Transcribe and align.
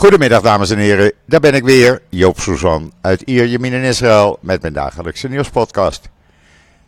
Goedemiddag 0.00 0.42
dames 0.42 0.70
en 0.70 0.78
heren, 0.78 1.12
daar 1.26 1.40
ben 1.40 1.54
ik 1.54 1.64
weer, 1.64 2.02
Joop 2.08 2.40
Suzan 2.40 2.92
uit 3.00 3.20
Ierjemien 3.20 3.72
in 3.72 3.82
Israël 3.82 4.38
met 4.40 4.62
mijn 4.62 4.72
dagelijkse 4.72 5.28
nieuwspodcast. 5.28 6.08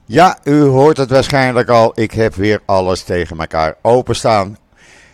Ja, 0.04 0.38
u 0.44 0.60
hoort 0.60 0.96
het 0.96 1.10
waarschijnlijk 1.10 1.68
al, 1.68 1.92
ik 1.94 2.12
heb 2.12 2.34
weer 2.34 2.60
alles 2.64 3.02
tegen 3.02 3.38
elkaar 3.38 3.76
openstaan. 3.82 4.58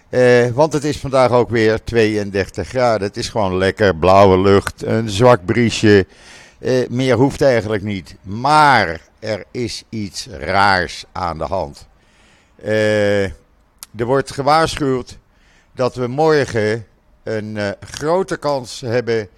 Eh, 0.08 0.48
want 0.48 0.72
het 0.72 0.84
is 0.84 0.98
vandaag 0.98 1.30
ook 1.30 1.50
weer 1.50 1.84
32 1.84 2.69
graden, 2.69 3.06
het 3.06 3.16
is 3.16 3.29
gewoon 3.29 3.56
lekker, 3.56 3.97
blauwe 3.97 4.40
lucht, 4.40 4.83
een 4.83 5.10
zwak 5.10 5.44
briesje. 5.44 6.06
Eh, 6.58 6.88
meer 6.88 7.17
hoeft 7.17 7.42
eigenlijk 7.42 7.83
niet, 7.83 8.17
maar 8.22 9.01
er 9.19 9.44
is 9.51 9.85
iets 9.88 10.28
raars 10.30 11.04
aan 11.12 11.38
de 11.38 11.46
hand. 11.46 11.87
Eh, 12.62 13.22
er 13.24 14.04
wordt 14.04 14.33
gewaarschuwd 14.33 15.19
dat 15.74 15.94
we 15.94 16.06
morgen 16.06 16.87
een 17.29 17.56
uh, 17.56 17.69
grote 17.80 18.37
kans 18.37 18.80
hebben 18.80 19.29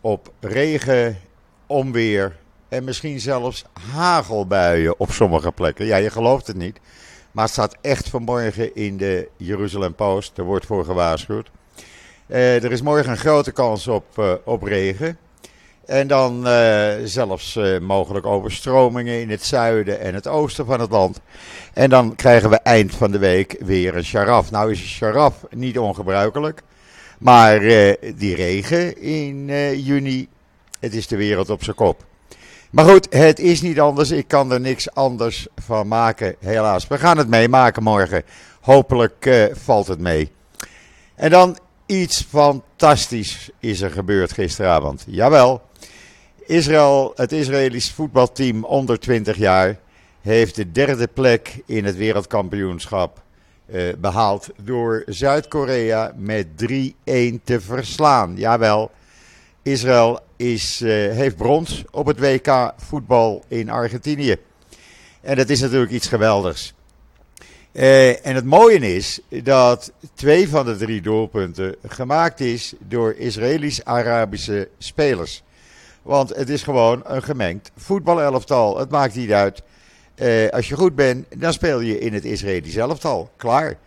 op 0.00 0.32
regen, 0.40 1.18
onweer 1.66 2.36
en 2.68 2.84
misschien 2.84 3.20
zelfs 3.20 3.64
hagelbuien 3.92 5.00
op 5.00 5.10
sommige 5.10 5.52
plekken. 5.52 5.86
Ja, 5.86 5.96
je 5.96 6.10
gelooft 6.10 6.46
het 6.46 6.56
niet. 6.56 6.80
Maar 7.32 7.44
het 7.44 7.52
staat 7.52 7.76
echt 7.80 8.08
vanmorgen 8.08 8.74
in 8.74 8.96
de 8.96 9.28
Jeruzalem 9.36 9.94
Post. 9.94 10.38
Er 10.38 10.44
wordt 10.44 10.66
voor 10.66 10.84
gewaarschuwd. 10.84 11.50
Uh, 12.26 12.64
er 12.64 12.72
is 12.72 12.82
morgen 12.82 13.10
een 13.10 13.16
grote 13.16 13.52
kans 13.52 13.88
op, 13.88 14.04
uh, 14.18 14.32
op 14.44 14.62
regen. 14.62 15.18
En 15.86 16.06
dan 16.06 16.46
zelfs 17.04 17.58
mogelijk 17.80 18.26
overstromingen 18.26 19.20
in 19.20 19.30
het 19.30 19.44
zuiden 19.44 20.00
en 20.00 20.14
het 20.14 20.26
oosten 20.26 20.66
van 20.66 20.80
het 20.80 20.90
land. 20.90 21.20
En 21.72 21.90
dan 21.90 22.14
krijgen 22.14 22.50
we 22.50 22.56
eind 22.56 22.94
van 22.94 23.10
de 23.10 23.18
week 23.18 23.56
weer 23.60 23.96
een 23.96 24.04
sharaf. 24.04 24.50
Nou 24.50 24.70
is 24.70 24.80
een 24.80 24.86
sharaf 24.86 25.44
niet 25.50 25.78
ongebruikelijk. 25.78 26.62
Maar 27.18 27.62
uh, 27.62 27.94
die 28.14 28.34
regen 28.34 29.02
in 29.02 29.48
uh, 29.48 29.86
juni, 29.86 30.28
het 30.80 30.94
is 30.94 31.06
de 31.06 31.16
wereld 31.16 31.50
op 31.50 31.64
zijn 31.64 31.76
kop. 31.76 32.04
Maar 32.70 32.84
goed, 32.84 33.06
het 33.10 33.38
is 33.38 33.62
niet 33.62 33.80
anders. 33.80 34.10
Ik 34.10 34.28
kan 34.28 34.52
er 34.52 34.60
niks 34.60 34.94
anders 34.94 35.46
van 35.54 35.88
maken, 35.88 36.36
helaas. 36.40 36.86
We 36.86 36.98
gaan 36.98 37.18
het 37.18 37.28
meemaken 37.28 37.82
morgen. 37.82 38.22
Hopelijk 38.60 39.26
uh, 39.26 39.44
valt 39.52 39.86
het 39.86 39.98
mee. 39.98 40.30
En 41.14 41.30
dan 41.30 41.58
iets 41.86 42.26
fantastisch 42.28 43.50
is 43.60 43.80
er 43.80 43.90
gebeurd 43.90 44.32
gisteravond. 44.32 45.04
Jawel, 45.06 45.62
Israël, 46.46 47.12
het 47.14 47.32
Israëlisch 47.32 47.90
voetbalteam 47.90 48.64
onder 48.64 48.98
20 49.00 49.36
jaar 49.36 49.78
heeft 50.20 50.54
de 50.54 50.72
derde 50.72 51.06
plek 51.06 51.62
in 51.66 51.84
het 51.84 51.96
wereldkampioenschap 51.96 53.22
uh, 53.66 53.92
behaald 53.98 54.48
door 54.62 55.02
Zuid-Korea 55.06 56.12
met 56.16 56.46
3-1 56.46 56.64
te 57.44 57.60
verslaan. 57.60 58.36
Jawel, 58.36 58.90
Israël 59.62 60.20
is, 60.36 60.80
uh, 60.80 60.90
heeft 60.90 61.36
brons 61.36 61.84
op 61.90 62.06
het 62.06 62.18
WK 62.18 62.72
voetbal 62.76 63.44
in 63.48 63.70
Argentinië. 63.70 64.36
En 65.20 65.36
dat 65.36 65.48
is 65.48 65.60
natuurlijk 65.60 65.92
iets 65.92 66.08
geweldigs. 66.08 66.74
Uh, 67.72 68.26
en 68.26 68.34
het 68.34 68.44
mooie 68.44 68.78
is 68.78 69.20
dat 69.28 69.92
twee 70.14 70.48
van 70.48 70.66
de 70.66 70.76
drie 70.76 71.00
doelpunten 71.00 71.76
gemaakt 71.86 72.40
is 72.40 72.74
door 72.78 73.14
Israëlisch-Arabische 73.14 74.68
spelers. 74.78 75.42
Want 76.02 76.36
het 76.36 76.48
is 76.48 76.62
gewoon 76.62 77.00
een 77.04 77.22
gemengd 77.22 77.70
voetbalelftal. 77.76 78.78
Het 78.78 78.90
maakt 78.90 79.14
niet 79.14 79.32
uit 79.32 79.62
uh, 80.22 80.48
als 80.48 80.68
je 80.68 80.76
goed 80.76 80.94
bent, 80.94 81.26
dan 81.36 81.52
speel 81.52 81.80
je 81.80 81.98
in 81.98 82.14
het 82.14 82.24
Israëlisch 82.24 82.76
elftal. 82.76 83.30
Klaar. 83.36 83.78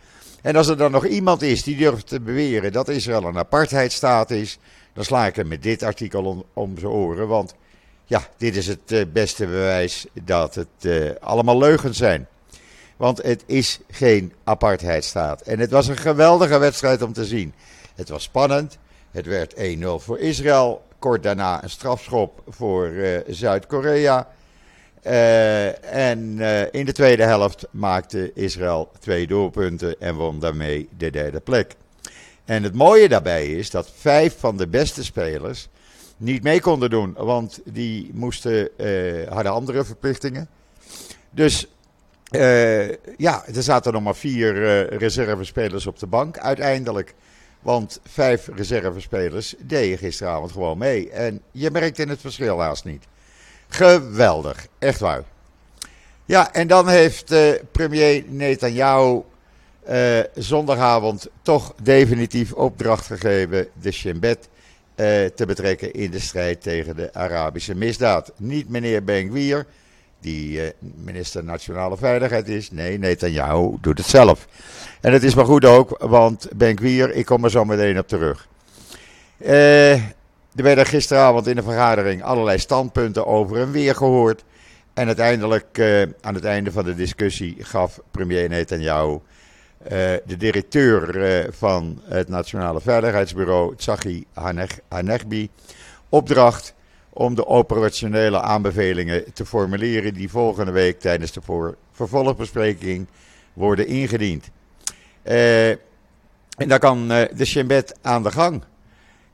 En 0.41 0.55
als 0.55 0.67
er 0.67 0.77
dan 0.77 0.91
nog 0.91 1.05
iemand 1.05 1.41
is 1.41 1.63
die 1.63 1.77
durft 1.77 2.08
te 2.08 2.19
beweren 2.19 2.72
dat 2.72 2.88
Israël 2.89 3.23
een 3.23 3.38
apartheidstaat 3.38 4.31
is, 4.31 4.59
dan 4.94 5.03
sla 5.03 5.25
ik 5.25 5.35
hem 5.35 5.47
met 5.47 5.63
dit 5.63 5.83
artikel 5.83 6.23
om, 6.23 6.44
om 6.53 6.77
zijn 6.77 6.91
oren. 6.91 7.27
Want 7.27 7.55
ja, 8.05 8.27
dit 8.38 8.55
is 8.55 8.67
het 8.67 8.91
uh, 8.91 9.05
beste 9.13 9.45
bewijs 9.45 10.05
dat 10.23 10.55
het 10.55 10.67
uh, 10.81 11.09
allemaal 11.19 11.57
leugens 11.57 11.97
zijn. 11.97 12.28
Want 12.97 13.23
het 13.23 13.44
is 13.45 13.79
geen 13.89 14.34
apartheidstaat. 14.44 15.41
En 15.41 15.59
het 15.59 15.72
was 15.72 15.88
een 15.88 15.97
geweldige 15.97 16.57
wedstrijd 16.57 17.01
om 17.01 17.13
te 17.13 17.25
zien. 17.25 17.53
Het 17.95 18.09
was 18.09 18.23
spannend. 18.23 18.78
Het 19.12 19.25
werd 19.25 19.56
1-0 19.56 19.59
voor 19.95 20.19
Israël. 20.19 20.81
Kort 21.00 21.23
daarna 21.23 21.63
een 21.63 21.69
strafschop 21.69 22.44
voor 22.47 22.91
Zuid-Korea. 23.28 24.28
Uh, 25.04 26.08
en 26.08 26.20
uh, 26.20 26.62
in 26.72 26.86
de 26.86 26.92
tweede 26.92 27.24
helft 27.24 27.68
maakte 27.72 28.34
Israël 28.34 28.92
twee 29.00 29.28
doelpunten 29.28 30.00
en 30.00 30.16
won 30.16 30.40
daarmee 30.40 30.90
de 30.98 31.10
derde 31.10 31.40
plek. 31.40 31.76
En 32.46 32.64
het 32.64 32.74
mooie 32.74 33.10
daarbij 33.10 33.48
is 33.48 33.70
dat 33.70 33.92
vijf 33.96 34.40
van 34.40 34.58
de 34.58 34.68
beste 34.68 35.04
spelers 35.04 35.70
niet 36.18 36.44
mee 36.44 36.62
konden 36.62 36.90
doen, 36.90 37.14
want 37.18 37.60
die 37.66 38.10
moesten, 38.14 38.70
uh, 38.78 39.28
hadden 39.28 39.52
andere 39.52 39.86
verplichtingen. 39.86 40.50
Dus 41.30 41.68
ja, 43.18 43.46
er 43.46 43.64
zaten 43.64 43.94
nog 43.94 44.04
maar 44.04 44.16
vier 44.16 44.54
reservespelers 44.98 45.88
op 45.88 46.00
de 46.00 46.08
bank 46.08 46.38
uiteindelijk. 46.38 47.14
Want 47.62 48.00
vijf 48.04 48.50
reservespelers 48.56 49.56
deden 49.60 49.98
gisteravond 49.98 50.52
gewoon 50.52 50.78
mee. 50.78 51.10
En 51.10 51.42
je 51.52 51.72
merkte 51.72 52.04
het 52.04 52.20
verschil 52.20 52.60
haast 52.60 52.86
niet. 52.86 53.06
Geweldig, 53.69 54.68
echt 54.80 55.00
waar. 55.00 55.24
Ja, 56.25 56.53
en 56.53 56.68
dan 56.68 56.88
heeft 56.88 57.31
uh, 57.31 57.53
premier 57.72 58.24
Netanyahu 58.28 59.22
uh, 59.90 60.19
zondagavond 60.35 61.28
toch 61.41 61.74
definitief 61.81 62.53
opdracht 62.53 63.06
gegeven 63.06 63.68
de 63.81 63.91
Shin 63.91 64.24
uh, 64.24 64.35
te 65.25 65.46
betrekken 65.47 65.94
in 65.94 66.12
de 66.12 66.19
strijd 66.19 66.62
tegen 66.62 66.96
de 66.96 67.13
Arabische 67.13 67.75
misdaad. 67.75 68.31
Niet 68.38 68.69
meneer 68.69 69.03
Ben-Gvir, 69.03 69.66
die 70.19 70.74
minister 70.80 71.44
Nationale 71.44 71.97
Veiligheid 71.97 72.47
is. 72.47 72.72
Nee, 72.72 72.97
Netanyahu 72.97 73.78
doet 73.81 73.97
het 73.97 74.07
zelf. 74.07 74.47
En 75.01 75.13
het 75.13 75.24
is 75.24 75.36
maar 75.36 75.46
goed 75.46 75.66
ook, 75.66 75.97
want 76.00 76.47
Ben-Gvir, 76.56 77.13
ik 77.13 77.25
kom 77.25 77.44
er 77.44 77.51
zo 77.51 77.66
meteen 77.66 78.00
op 78.00 78.07
terug. 78.07 78.47
Er 80.59 80.66
werden 80.66 80.86
gisteravond 80.86 81.47
in 81.47 81.56
de 81.56 81.64
vergadering 81.64 82.24
allerlei 82.24 82.58
standpunten 82.58 83.25
over 83.25 83.58
en 83.58 83.72
weer 83.72 83.96
gehoord. 83.96 84.44
En 84.94 85.08
uiteindelijk, 85.08 85.78
uh, 85.78 86.02
aan 86.22 86.34
het 86.34 86.44
einde 86.44 86.72
van 86.72 86.84
de 86.84 86.96
discussie, 86.96 87.56
gaf 87.59 88.00
premier 88.12 88.50
Netanyahu, 88.50 89.09
uh, 89.12 89.19
de 90.25 90.38
directeur 90.38 91.16
uh, 91.16 91.52
van 91.52 92.02
het 92.03 92.30
Nationale 92.30 92.81
Veiligheidsbureau, 92.81 93.75
Tsachi 93.75 94.25
Hanegbi, 94.88 95.50
opdracht 96.09 96.74
om 97.09 97.36
de 97.36 97.48
operationele 97.48 98.42
aanbevelingen 98.42 99.34
te 99.34 99.46
formuleren 99.46 100.14
die 100.14 100.30
volgende 100.30 100.72
week 100.72 101.00
tijdens 101.00 101.31
de 101.31 101.42
vervolgbespreking 101.92 103.08
worden 103.53 103.88
ingediend. 103.88 104.50
en 105.24 105.78
dan 106.68 106.80
kan 106.80 107.08
de 107.08 107.46
Shin 107.46 107.84
aan 108.02 108.24
de 108.24 108.31
gang. 108.31 108.64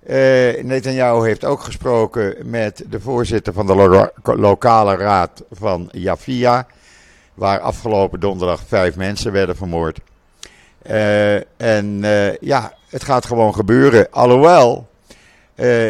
Uh, 0.10 0.64
Netanyahu 0.64 1.26
heeft 1.26 1.46
ook 1.46 1.62
gesproken 1.62 2.36
met 2.44 2.84
de 2.90 3.00
voorzitter 3.00 3.54
van 3.54 3.66
de 3.66 3.76
lo 3.76 4.10
lokale 4.24 4.96
raad 4.96 5.44
van 5.52 5.90
Jafia, 5.92 6.68
waar 7.34 7.60
afgelopen 7.60 8.20
donderdag 8.20 8.62
vijf 8.68 8.96
mensen 8.96 9.32
werden 9.32 9.56
vermoord. 9.56 10.00
Uh, 10.90 11.36
en 11.62 12.04
uh, 12.04 12.36
ja, 12.38 12.74
het 12.90 13.04
gaat 13.04 13.26
gewoon 13.26 13.54
gebeuren. 13.54 14.12
Alhoewel, 14.12 14.88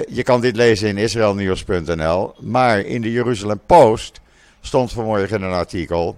je 0.07 0.21
kan 0.23 0.41
dit 0.41 0.55
lezen 0.55 0.87
in 0.87 0.97
israelnieuws.nl, 0.97 2.33
maar 2.39 2.79
in 2.79 3.01
de 3.01 3.11
Jeruzalem 3.11 3.59
Post 3.65 4.21
stond 4.61 4.91
vanmorgen 4.91 5.41
een 5.41 5.51
artikel 5.51 6.15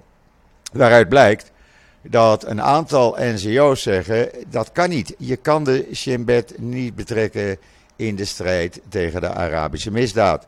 waaruit 0.74 1.10
blijkt 1.10 1.52
dat 2.02 2.46
een 2.46 2.62
aantal 2.62 3.16
NGO's 3.20 3.82
zeggen 3.82 4.30
dat 4.50 4.72
kan 4.72 4.90
niet. 4.90 5.16
Je 5.18 5.36
kan 5.36 5.64
de 5.64 5.88
Shin 5.94 6.26
Bet 6.26 6.54
niet 6.58 6.96
betrekken 6.96 7.58
in 7.98 8.16
de 8.16 8.26
strijd 8.26 8.82
tegen 8.90 9.22
de 9.22 9.30
Arabische 9.30 9.92
misdaad. 9.92 10.48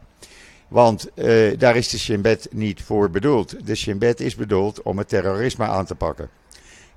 Want 0.68 1.10
uh, 1.16 1.57
daar 1.57 1.75
is 1.75 1.90
de 1.90 1.98
Shin 2.00 2.22
Bet 2.22 2.48
niet 2.51 2.81
voor 2.81 3.10
bedoeld. 3.10 3.66
De 3.66 3.75
Shin 3.75 3.98
Bet 3.98 4.19
is 4.19 4.36
bedoeld 4.36 4.81
om 4.81 4.98
het 4.98 5.10
terrorisme 5.10 5.66
aan 5.66 5.86
te 5.86 5.96
pakken. 5.96 6.30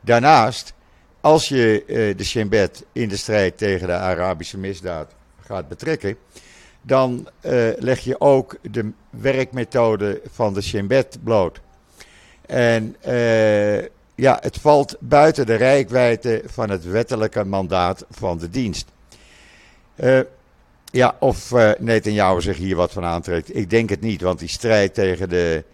Daarnaast, 0.01 0.73
als 1.21 1.49
je 1.49 1.85
uh, 1.87 2.17
de 2.17 2.25
Shin 2.25 2.49
Bet 2.49 2.85
in 2.93 3.09
de 3.09 3.17
strijd 3.17 3.59
tegen 3.59 3.87
de 3.87 3.93
Arabische 3.93 4.59
misdaad 4.59 5.15
gaat 5.41 5.69
betrekken, 5.69 6.17
dan 6.83 7.29
uh, 7.43 7.69
leg 7.79 8.01
je 8.01 8.21
ook 8.21 8.57
de 8.71 8.91
werkmethode 9.11 10.21
van 10.31 10.55
de 10.55 10.63
Shin 10.63 10.87
Bet 10.87 11.19
bloot. 11.23 11.61
En 12.47 12.97
ja, 14.15 14.39
het 14.41 14.57
valt 14.57 14.97
buiten 15.01 15.47
de 15.47 15.55
rijkwijde 15.55 16.43
van 16.47 16.71
het 16.71 16.85
wettelijke 16.85 17.45
mandaat 17.45 18.05
van 18.11 18.39
de 18.39 18.51
dienst. 18.51 18.89
Ja, 20.93 21.17
of 21.19 21.51
uh, 21.51 21.71
Netanyahu 21.79 22.41
zich 22.41 22.57
hier 22.57 22.77
wat 22.77 22.93
van 22.93 23.05
aantrekt. 23.05 23.57
Ik 23.57 23.71
denk 23.71 23.89
het 23.89 24.01
niet, 24.01 24.21
want 24.21 24.39
die 24.39 24.49
strijd 24.49 24.95
tegen 24.95 25.29
de 25.29 25.65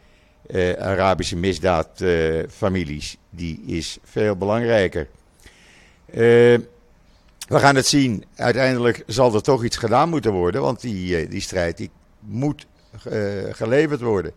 uh, 0.47 0.73
Arabische 0.73 1.37
misdaadfamilies, 1.37 3.13
uh, 3.13 3.19
die 3.31 3.63
is 3.67 3.99
veel 4.05 4.37
belangrijker. 4.37 5.09
we 6.07 6.69
gaan 7.49 7.77
het 7.77 7.87
zien. 7.87 8.25
Uiteindelijk 8.37 9.03
zal 9.07 9.35
er 9.35 9.43
toch 9.43 9.65
iets 9.65 9.77
gedaan 9.77 10.09
moeten 10.09 10.33
worden, 10.33 10.61
want 10.63 10.81
die, 10.81 11.29
die 11.29 11.41
strijd 11.41 11.77
die 11.77 11.91
moet 12.21 12.67
geleverd 13.51 14.01
worden. 14.01 14.33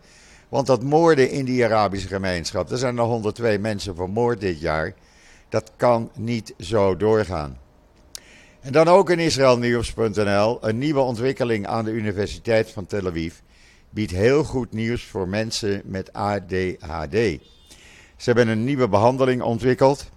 Want 0.48 0.66
dat 0.66 0.82
moorden 0.82 1.30
in 1.30 1.44
die 1.44 1.64
Arabische 1.64 2.08
gemeenschap, 2.08 2.70
er 2.70 2.78
zijn 2.78 2.98
er 2.98 3.04
102 3.04 3.58
mensen 3.58 3.94
vermoord 3.94 4.40
dit 4.40 4.60
jaar, 4.60 4.94
dat 5.48 5.72
kan 5.76 6.10
niet 6.14 6.54
zo 6.58 6.96
doorgaan. 6.96 7.61
En 8.62 8.72
dan 8.72 8.88
ook 8.88 9.10
in 9.10 9.18
israelnieuws.nl, 9.18 10.58
een 10.60 10.78
nieuwe 10.78 11.00
ontwikkeling 11.00 11.66
aan 11.66 11.84
de 11.84 11.90
Universiteit 11.90 12.70
van 12.70 12.86
Tel 12.86 13.06
Aviv 13.06 13.34
biedt 13.90 14.10
heel 14.10 14.44
goed 14.44 14.72
nieuws 14.72 15.04
voor 15.04 15.28
mensen 15.28 15.82
met 15.84 16.12
ADHD. 16.12 17.12
Ze 18.16 18.30
hebben 18.30 18.48
een 18.48 18.64
nieuwe 18.64 18.88
behandeling 18.88 19.42
ontwikkeld 19.42 20.10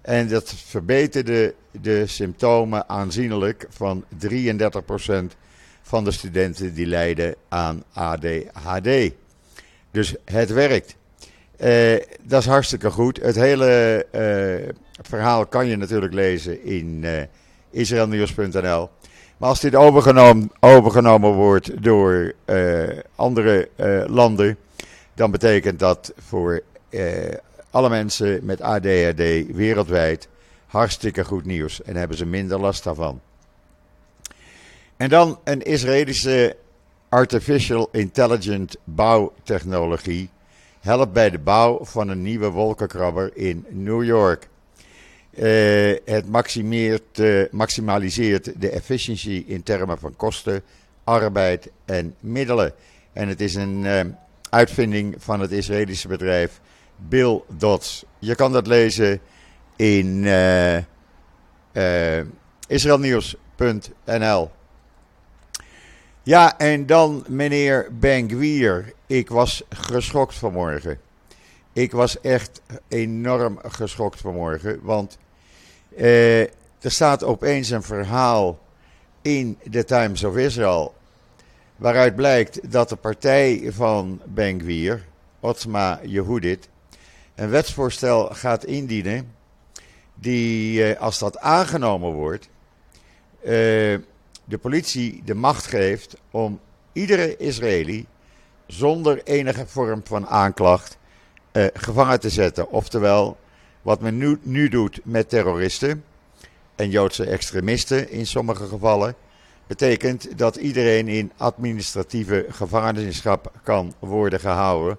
en 0.00 0.28
dat 0.28 0.54
verbeterde 0.54 1.54
de 1.70 2.06
symptomen 2.06 2.88
aanzienlijk 2.88 3.66
van 3.70 4.04
33% 4.26 4.34
van 5.82 6.04
de 6.04 6.10
studenten 6.10 6.74
die 6.74 6.86
lijden 6.86 7.34
aan 7.48 7.82
ADHD. 7.92 9.10
Dus 9.90 10.14
het 10.24 10.52
werkt. 10.52 10.96
Uh, 11.60 11.96
dat 12.22 12.40
is 12.40 12.46
hartstikke 12.46 12.90
goed. 12.90 13.20
Het 13.22 13.36
hele 13.36 14.06
uh, 14.14 14.74
verhaal 15.02 15.46
kan 15.46 15.66
je 15.66 15.76
natuurlijk 15.76 16.14
lezen 16.14 16.64
in 16.64 17.00
uh, 17.02 17.22
israelnieuws.nl. 17.72 18.90
Maar 19.36 19.48
als 19.48 19.60
dit 19.60 19.74
overgenomen, 19.74 20.50
overgenomen 20.60 21.32
wordt 21.32 21.82
door 21.82 22.32
andere 23.14 23.68
landen, 24.06 24.56
dan 25.14 25.30
betekent 25.30 25.78
dat 25.78 26.12
voor 26.18 26.62
alle 27.70 27.88
mensen 27.88 28.44
met 28.44 28.60
ADHD 28.60 29.54
wereldwijd 29.54 30.28
hartstikke 30.66 31.24
goed 31.24 31.44
nieuws. 31.44 31.82
En 31.82 31.96
hebben 31.96 32.16
ze 32.16 32.26
minder 32.26 32.60
last 32.60 32.84
daarvan. 32.84 33.20
En 34.96 35.08
dan 35.08 35.38
een 35.44 35.62
Israëlische 35.62 36.56
Artificial 37.08 37.88
Intelligent 37.92 38.76
bouwtechnologie 38.84 40.30
helpt 40.80 41.12
bij 41.12 41.30
de 41.30 41.38
bouw 41.38 41.84
van 41.84 42.08
een 42.08 42.22
nieuwe 42.22 42.50
wolkenkrabber 42.50 43.36
in 43.36 43.66
New 43.68 44.04
York. 44.04 44.48
Uh, 45.34 45.96
het 46.04 46.24
uh, 47.18 47.44
maximaliseert 47.50 48.60
de 48.60 48.70
efficiëntie 48.70 49.44
in 49.46 49.62
termen 49.62 49.98
van 49.98 50.16
kosten, 50.16 50.62
arbeid 51.04 51.70
en 51.84 52.14
middelen. 52.20 52.72
En 53.12 53.28
het 53.28 53.40
is 53.40 53.54
een 53.54 53.84
uh, 53.84 54.00
uitvinding 54.50 55.14
van 55.18 55.40
het 55.40 55.50
Israëlische 55.50 56.08
bedrijf 56.08 56.60
Bill 56.96 57.42
Dots. 57.48 58.04
Je 58.18 58.34
kan 58.34 58.52
dat 58.52 58.66
lezen 58.66 59.20
in 59.76 60.26
israelnieuws.nl. 62.66 64.50
Ja, 66.22 66.58
en 66.58 66.86
dan 66.86 67.24
meneer 67.28 67.88
Ben 67.92 68.26
Ik 69.06 69.28
was 69.28 69.62
geschokt 69.68 70.34
vanmorgen. 70.34 71.00
Ik 71.72 71.92
was 71.92 72.20
echt 72.20 72.62
enorm 72.88 73.58
geschokt 73.62 74.20
vanmorgen. 74.20 74.78
Want 74.82 75.18
eh, 75.96 76.40
er 76.40 76.90
staat 76.90 77.24
opeens 77.24 77.70
een 77.70 77.82
verhaal 77.82 78.58
in 79.22 79.58
de 79.62 79.84
Times 79.84 80.24
of 80.24 80.36
Israel. 80.36 80.94
Waaruit 81.76 82.16
blijkt 82.16 82.72
dat 82.72 82.88
de 82.88 82.96
partij 82.96 83.68
van 83.72 84.20
Ben 84.24 84.60
Gvir, 84.60 85.04
Otzma 85.40 86.00
Yehudit, 86.02 86.68
een 87.34 87.50
wetsvoorstel 87.50 88.28
gaat 88.32 88.64
indienen. 88.64 89.32
Die, 90.14 90.84
eh, 90.84 91.00
als 91.00 91.18
dat 91.18 91.38
aangenomen 91.38 92.12
wordt. 92.12 92.48
Eh, 93.40 93.50
de 94.44 94.58
politie 94.60 95.22
de 95.24 95.34
macht 95.34 95.66
geeft 95.66 96.16
om 96.30 96.60
iedere 96.92 97.36
Israëli 97.36 98.06
zonder 98.66 99.22
enige 99.24 99.66
vorm 99.66 100.00
van 100.04 100.26
aanklacht 100.26 100.98
gevangen 101.74 102.20
te 102.20 102.30
zetten. 102.30 102.70
Oftewel, 102.70 103.36
wat 103.82 104.00
men 104.00 104.18
nu, 104.18 104.38
nu 104.42 104.68
doet 104.68 105.00
met 105.04 105.28
terroristen 105.28 106.04
en 106.74 106.90
Joodse 106.90 107.24
extremisten 107.24 108.10
in 108.10 108.26
sommige 108.26 108.66
gevallen, 108.66 109.14
betekent 109.66 110.38
dat 110.38 110.56
iedereen 110.56 111.08
in 111.08 111.32
administratieve 111.36 112.46
gevangenschap 112.48 113.52
kan 113.62 113.94
worden 113.98 114.40
gehouden 114.40 114.98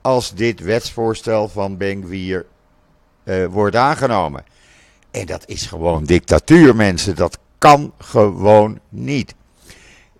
als 0.00 0.34
dit 0.34 0.60
wetsvoorstel 0.60 1.48
van 1.48 1.76
Ben-Gvir 1.76 2.46
uh, 3.24 3.46
wordt 3.46 3.76
aangenomen. 3.76 4.44
En 5.10 5.26
dat 5.26 5.48
is 5.48 5.66
gewoon 5.66 6.04
dictatuur, 6.04 6.76
mensen. 6.76 7.16
Dat 7.16 7.38
kan 7.58 7.92
gewoon 7.98 8.78
niet. 8.88 9.34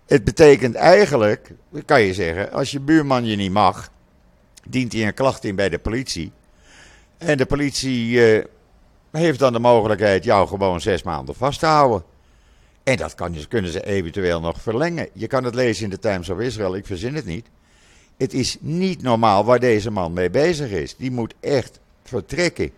Het 0.05 0.23
betekent 0.23 0.75
eigenlijk, 0.75 1.51
kan 1.85 2.01
je 2.01 2.13
zeggen, 2.13 2.51
als 2.51 2.71
je 2.71 2.79
buurman 2.79 3.25
je 3.25 3.35
niet 3.35 3.51
mag, 3.51 3.89
dient 4.67 4.93
hij 4.93 5.07
een 5.07 5.13
klacht 5.13 5.43
in 5.43 5.55
bij 5.55 5.69
de 5.69 5.79
politie. 5.79 6.31
En 7.17 7.37
de 7.37 7.45
politie 7.45 8.33
eh, 8.33 8.45
heeft 9.11 9.39
dan 9.39 9.53
de 9.53 9.59
mogelijkheid 9.59 10.23
jou 10.23 10.47
gewoon 10.47 10.81
zes 10.81 11.03
maanden 11.03 11.35
vast 11.35 11.59
te 11.59 11.65
houden. 11.65 12.03
En 12.83 12.97
dat 12.97 13.15
kan, 13.15 13.35
kunnen 13.47 13.71
ze 13.71 13.85
eventueel 13.85 14.39
nog 14.39 14.61
verlengen. 14.61 15.09
Je 15.13 15.27
kan 15.27 15.43
het 15.43 15.55
lezen 15.55 15.83
in 15.83 15.89
de 15.89 15.99
Times 15.99 16.29
of 16.29 16.39
Israel, 16.39 16.75
ik 16.75 16.85
verzin 16.85 17.15
het 17.15 17.25
niet. 17.25 17.47
Het 18.17 18.33
is 18.33 18.57
niet 18.59 19.01
normaal 19.01 19.45
waar 19.45 19.59
deze 19.59 19.91
man 19.91 20.13
mee 20.13 20.29
bezig 20.29 20.69
is. 20.69 20.95
Die 20.95 21.11
moet 21.11 21.33
echt 21.39 21.79
vertrekken. 22.03 22.71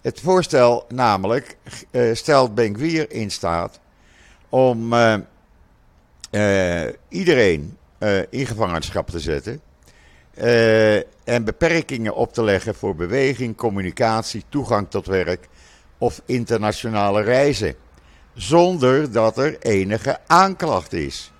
Het 0.00 0.20
voorstel 0.20 0.84
namelijk 0.88 1.56
uh, 1.90 2.14
stelt 2.14 2.54
Benkwier 2.54 3.10
in 3.10 3.30
staat 3.30 3.80
om 4.48 4.92
uh, 4.92 6.86
iedereen 7.08 7.76
in 8.30 8.46
gevangenschap 8.46 9.08
te 9.08 9.20
zetten. 9.20 9.60
En 11.24 11.44
beperkingen 11.44 12.14
op 12.14 12.32
te 12.32 12.42
leggen 12.42 12.74
voor 12.74 12.94
beweging, 12.94 13.56
communicatie, 13.56 14.44
toegang 14.48 14.90
tot 14.90 15.06
werk 15.06 15.48
of 15.98 16.22
internationale 16.26 17.22
reizen. 17.22 17.74
Zonder 18.34 19.12
dat 19.12 19.38
er 19.38 19.58
enige 19.58 20.18
aanklacht 20.26 20.92
is. 20.92 21.32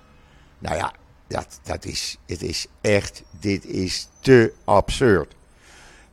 Nou 0.59 0.77
ja, 0.77 0.93
dat, 1.27 1.61
dat 1.63 1.85
is, 1.85 2.17
het 2.27 2.43
is 2.43 2.67
echt, 2.81 3.23
dit 3.41 3.65
is 3.65 4.09
te 4.21 4.53
absurd. 4.65 5.35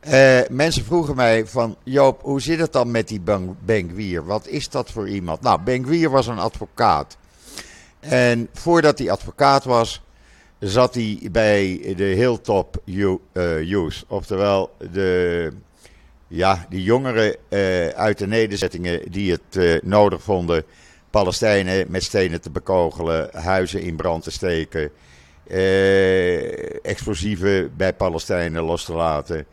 Uh, 0.08 0.40
mensen 0.50 0.84
vroegen 0.84 1.16
mij 1.16 1.46
van, 1.46 1.76
Joop, 1.82 2.22
hoe 2.22 2.40
zit 2.40 2.58
het 2.58 2.72
dan 2.72 2.90
met 2.90 3.08
die 3.08 3.20
Benkwier? 3.64 4.24
Wat 4.24 4.46
is 4.46 4.68
dat 4.68 4.90
voor 4.90 5.08
iemand? 5.08 5.40
Nou, 5.40 5.60
Benkwier 5.60 6.10
was 6.10 6.26
een 6.26 6.38
advocaat. 6.38 7.16
En 8.00 8.48
voordat 8.52 8.98
hij 8.98 9.10
advocaat 9.10 9.64
was, 9.64 10.02
zat 10.58 10.94
hij 10.94 11.18
bij 11.32 11.94
de 11.96 12.04
Hilltop 12.04 12.82
Youth. 12.84 13.20
Uh, 13.32 13.90
oftewel, 14.08 14.70
de, 14.92 15.52
ja, 16.28 16.66
die 16.68 16.82
jongeren 16.82 17.36
uh, 17.48 17.88
uit 17.88 18.18
de 18.18 18.26
nederzettingen 18.26 19.10
die 19.10 19.30
het 19.30 19.56
uh, 19.56 19.80
nodig 19.82 20.22
vonden 20.22 20.64
Palestijnen 21.10 21.86
met 21.90 22.02
stenen 22.02 22.40
te 22.40 22.50
bekogelen, 22.50 23.28
huizen 23.32 23.80
in 23.80 23.96
brand 23.96 24.22
te 24.22 24.30
steken, 24.30 24.90
explosieven 26.82 27.76
bij 27.76 27.94
Palestijnen 27.94 28.62
los 28.62 28.84
te 28.84 28.92
laten. 28.92 29.46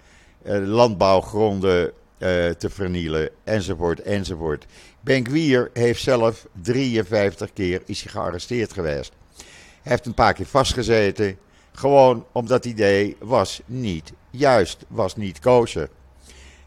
Eh, 0.43 0.67
landbouwgronden 0.67 1.91
te 2.57 2.69
vernielen, 2.69 3.29
enzovoort, 3.43 4.01
enzovoort. 4.01 4.65
Benkwier 5.01 5.69
heeft 5.73 6.01
zelf 6.01 6.47
53 6.61 7.53
keer 7.53 7.81
is 7.85 8.01
hij 8.01 8.11
gearresteerd 8.11 8.73
geweest. 8.73 9.11
Heeft 9.85 10.05
een 10.05 10.13
paar 10.13 10.33
keer 10.33 10.45
vastgezeten, 10.45 11.37
gewoon 11.71 12.25
omdat 12.31 12.63
het 12.63 12.73
idee 12.73 13.17
was 13.19 13.61
niet 13.65 14.13
juist, 14.29 14.85
was 14.87 15.15
niet 15.15 15.39
kosher. 15.39 15.89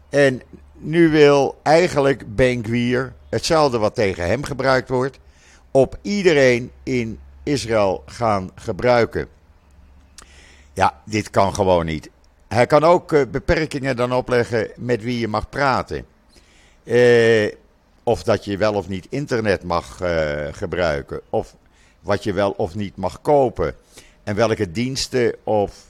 En 0.09 0.41
nu 0.73 1.09
wil 1.09 1.59
eigenlijk 1.63 2.35
Benkwier 2.35 3.13
hetzelfde 3.29 3.77
wat 3.77 3.95
tegen 3.95 4.25
hem 4.25 4.43
gebruikt 4.43 4.89
wordt, 4.89 5.19
op 5.71 5.97
iedereen 6.01 6.71
in 6.83 7.19
Israël 7.43 8.03
gaan 8.05 8.51
gebruiken. 8.55 9.27
Ja, 10.73 11.01
dit 11.05 11.29
kan 11.29 11.53
gewoon 11.53 11.85
niet. 11.85 12.09
Hij 12.47 12.65
kan 12.65 12.83
ook 12.83 13.11
uh, 13.11 13.21
beperkingen 13.31 13.95
dan 13.95 14.13
opleggen 14.13 14.71
met 14.75 15.03
wie 15.03 15.19
je 15.19 15.27
mag 15.27 15.49
praten. 15.49 16.05
Uh, 16.83 17.51
of 18.03 18.23
dat 18.23 18.45
je 18.45 18.57
wel 18.57 18.73
of 18.73 18.87
niet 18.87 19.07
internet 19.09 19.63
mag 19.63 20.01
uh, 20.01 20.47
gebruiken. 20.51 21.21
Of 21.29 21.55
wat 22.01 22.23
je 22.23 22.33
wel 22.33 22.51
of 22.51 22.75
niet 22.75 22.95
mag 22.95 23.21
kopen. 23.21 23.75
En 24.23 24.35
welke 24.35 24.71
diensten 24.71 25.35
of 25.43 25.85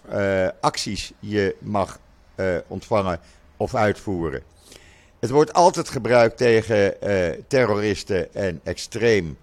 acties 0.61 1.11
je 1.19 1.55
mag 1.59 1.99
ontvangen 2.67 3.19
of 3.57 3.75
uitvoeren. 3.75 4.41
Het 5.19 5.29
wordt 5.29 5.53
altijd 5.53 5.89
gebruikt 5.89 6.37
tegen 6.37 6.95
terroristen 7.47 8.33
en 8.33 8.59
extreem 8.63 9.37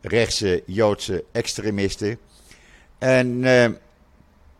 rechtse 0.00 0.62
Joodse 0.66 1.24
extremisten. 1.32 2.18
En 2.98 3.40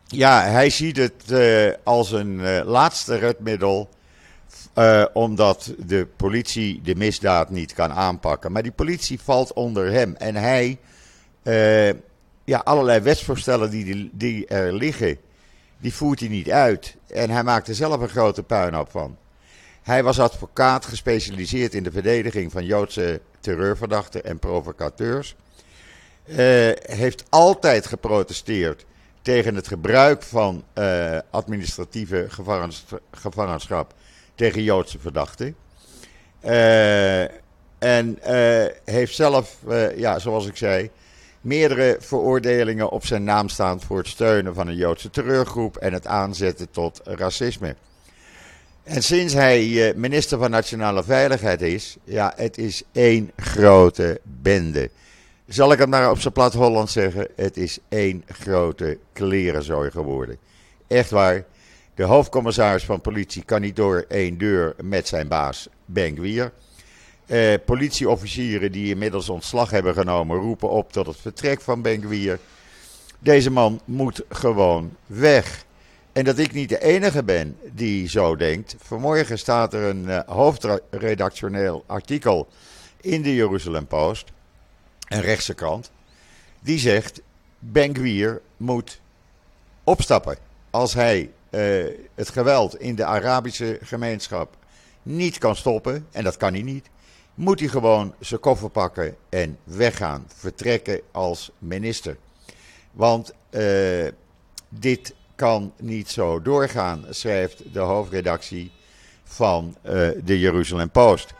ja, 0.06 0.42
hij 0.42 0.70
ziet 0.70 0.96
het 0.96 1.32
als 1.84 2.12
een 2.12 2.64
laatste 2.64 3.16
redmiddel 3.16 3.88
omdat 5.12 5.74
de 5.78 6.06
politie 6.16 6.80
de 6.82 6.94
misdaad 6.94 7.50
niet 7.50 7.72
kan 7.72 7.92
aanpakken. 7.92 8.52
Maar 8.52 8.62
die 8.62 8.72
politie 8.72 9.20
valt 9.20 9.52
onder 9.52 9.92
hem. 9.92 10.14
En 10.16 10.34
hij, 10.34 10.78
ja, 12.44 12.58
allerlei 12.64 13.00
wetsvoorstellen 13.00 13.70
die, 13.70 14.10
die 14.12 14.46
er 14.46 14.72
liggen, 14.72 15.18
die 15.78 15.94
voert 15.94 16.20
hij 16.20 16.28
niet 16.28 16.50
uit. 16.50 16.96
En 17.06 17.30
hij 17.30 17.42
maakt 17.42 17.68
er 17.68 17.74
zelf 17.74 18.00
een 18.00 18.08
grote 18.08 18.42
puinhoop 18.42 18.90
van. 18.90 19.16
Hij 19.82 20.02
was 20.02 20.20
advocaat 20.20 20.84
gespecialiseerd 20.84 21.74
in 21.74 21.82
de 21.82 21.90
verdediging 21.90 22.52
van 22.52 22.64
Joodse 22.64 23.20
terreurverdachten 23.40 24.24
en 24.24 24.38
provocateurs. 24.38 25.36
Uh, 26.26 26.36
heeft 26.80 27.24
altijd 27.28 27.86
geprotesteerd 27.86 28.84
tegen 29.22 29.54
het 29.54 29.68
gebruik 29.68 30.22
van 30.22 30.64
uh, 30.78 31.18
administratieve 31.30 32.26
gevangens, 32.28 32.84
gevangenschap 33.12 33.94
tegen 34.34 34.62
Joodse 34.62 34.98
verdachten. 34.98 35.56
En 37.78 38.18
heeft 38.84 39.14
zelf, 39.14 39.56
ja, 39.96 40.18
zoals 40.18 40.46
ik 40.46 40.56
zei, 40.56 40.90
meerdere 41.40 41.96
veroordelingen 42.00 42.90
op 42.90 43.06
zijn 43.06 43.24
naam 43.24 43.48
staan 43.48 43.80
voor 43.80 43.98
het 43.98 44.08
steunen 44.08 44.54
van 44.54 44.68
een 44.68 44.76
Joodse 44.76 45.10
terreurgroep 45.10 45.76
en 45.76 45.92
het 45.92 46.06
aanzetten 46.06 46.70
tot 46.70 47.00
racisme. 47.04 47.76
En 48.82 49.02
sinds 49.02 49.32
hij 49.32 49.92
minister 49.96 50.38
van 50.38 50.50
Nationale 50.50 51.04
Veiligheid 51.04 51.62
is, 51.62 51.96
ja, 52.04 52.32
het 52.36 52.58
is 52.58 52.82
één 52.92 53.30
grote 53.36 54.20
bende. 54.22 54.90
Zal 55.46 55.72
ik 55.72 55.78
het 55.78 55.88
maar 55.88 56.10
op 56.10 56.20
zijn 56.20 56.32
plat 56.32 56.54
Holland 56.54 56.90
zeggen, 56.90 57.28
het 57.36 57.56
is 57.56 57.78
één 57.88 58.24
grote 58.26 58.98
klerenzooi 59.12 59.90
geworden. 59.90 60.38
Echt 60.86 61.10
waar. 61.10 61.44
De 61.94 62.04
hoofdcommissaris 62.04 62.84
van 62.84 63.00
politie 63.00 63.44
kan 63.44 63.60
niet 63.60 63.76
door 63.76 64.04
één 64.08 64.38
deur 64.38 64.74
met 64.82 65.08
zijn 65.08 65.28
baas 65.28 65.68
Benkwier. 65.84 66.52
Eh, 67.30 67.54
politieofficieren 67.64 68.72
die 68.72 68.90
inmiddels 68.90 69.28
ontslag 69.28 69.70
hebben 69.70 69.94
genomen 69.94 70.36
roepen 70.36 70.70
op 70.70 70.92
tot 70.92 71.06
het 71.06 71.16
vertrek 71.16 71.60
van 71.60 71.82
Benkwier. 71.82 72.38
Deze 73.18 73.50
man 73.50 73.80
moet 73.84 74.22
gewoon 74.28 74.96
weg. 75.06 75.64
En 76.12 76.24
dat 76.24 76.38
ik 76.38 76.52
niet 76.52 76.68
de 76.68 76.82
enige 76.82 77.22
ben 77.22 77.56
die 77.72 78.08
zo 78.08 78.36
denkt. 78.36 78.76
Vanmorgen 78.78 79.38
staat 79.38 79.74
er 79.74 79.82
een 79.82 80.04
uh, 80.04 80.20
hoofdredactioneel 80.26 81.84
artikel 81.86 82.48
in 83.00 83.22
de 83.22 83.34
Jeruzalem 83.34 83.86
Post, 83.86 84.32
een 85.08 85.20
rechtse 85.20 85.54
krant, 85.54 85.90
die 86.60 86.78
zegt: 86.78 87.20
Benkwier 87.58 88.40
moet 88.56 89.00
opstappen. 89.84 90.36
Als 90.70 90.94
hij 90.94 91.30
uh, 91.50 91.86
het 92.14 92.28
geweld 92.28 92.80
in 92.80 92.94
de 92.94 93.04
Arabische 93.04 93.78
gemeenschap 93.82 94.56
niet 95.02 95.38
kan 95.38 95.56
stoppen, 95.56 96.06
en 96.10 96.24
dat 96.24 96.36
kan 96.36 96.52
hij 96.52 96.62
niet, 96.62 96.90
moet 97.34 97.60
hij 97.60 97.68
gewoon 97.68 98.14
zijn 98.18 98.40
koffer 98.40 98.70
pakken 98.70 99.16
en 99.28 99.58
weggaan, 99.64 100.24
vertrekken 100.34 101.00
als 101.10 101.50
minister. 101.58 102.16
Want 102.92 103.32
uh, 103.50 104.08
dit 104.68 105.14
kan 105.34 105.72
niet 105.76 106.10
zo 106.10 106.42
doorgaan, 106.42 107.04
schrijft 107.10 107.72
de 107.72 107.78
hoofdredactie 107.78 108.70
van 109.24 109.76
uh, 109.84 110.08
de 110.24 110.38
Jeruzalem 110.38 110.90
Post. 110.90 111.34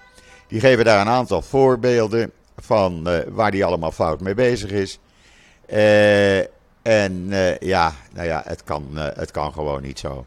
Die 0.48 0.60
geven 0.60 0.84
daar 0.84 1.00
een 1.00 1.12
aantal 1.12 1.42
voorbeelden 1.42 2.32
van 2.56 3.08
uh, 3.08 3.18
waar 3.28 3.50
hij 3.50 3.64
allemaal 3.64 3.92
fout 3.92 4.20
mee 4.20 4.34
bezig 4.34 4.70
is. 4.70 4.98
En 6.82 7.28
ja, 7.60 7.94
nou 8.12 8.26
ja, 8.26 8.42
het 8.46 8.64
kan, 8.64 8.86
het 8.94 9.30
kan 9.30 9.52
gewoon 9.52 9.82
niet 9.82 9.98
zo. 9.98 10.26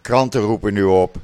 kranten 0.00 0.40
roepen 0.40 0.74
nu 0.74 0.84
op. 0.84 1.16